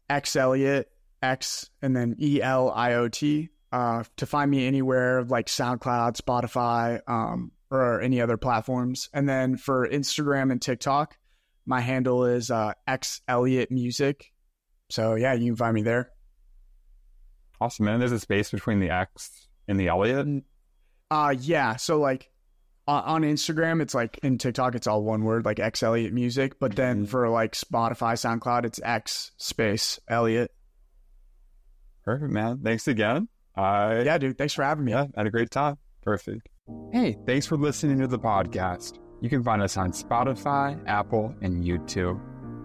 [0.08, 0.90] X Eliot,
[1.22, 3.50] X and then E L I O T.
[3.72, 9.08] Uh to find me anywhere like SoundCloud, Spotify, um, or any other platforms.
[9.12, 11.16] And then for Instagram and TikTok,
[11.66, 14.32] my handle is uh X Eliot Music.
[14.90, 16.10] So yeah, you can find me there.
[17.60, 17.98] Awesome, man.
[17.98, 20.44] There's a space between the X and the Eliot.
[21.10, 22.29] Uh yeah, so like
[22.90, 26.76] on, Instagram it's like in TikTok it's all one word like X Eliot Music, but
[26.76, 27.08] then Mhm.
[27.08, 30.50] for like Spotify, SoundCloud it's X space Eliot.
[32.04, 32.60] Perfect, man.
[32.62, 33.28] Thanks again.
[33.56, 34.92] I Yeah, dude, thanks for having me.
[34.92, 35.76] Yeah, had a great time.
[36.02, 36.48] Perfect.
[36.92, 38.98] Hey, thanks for listening to the podcast.
[39.20, 42.18] You can find us on Spotify, Apple, and YouTube.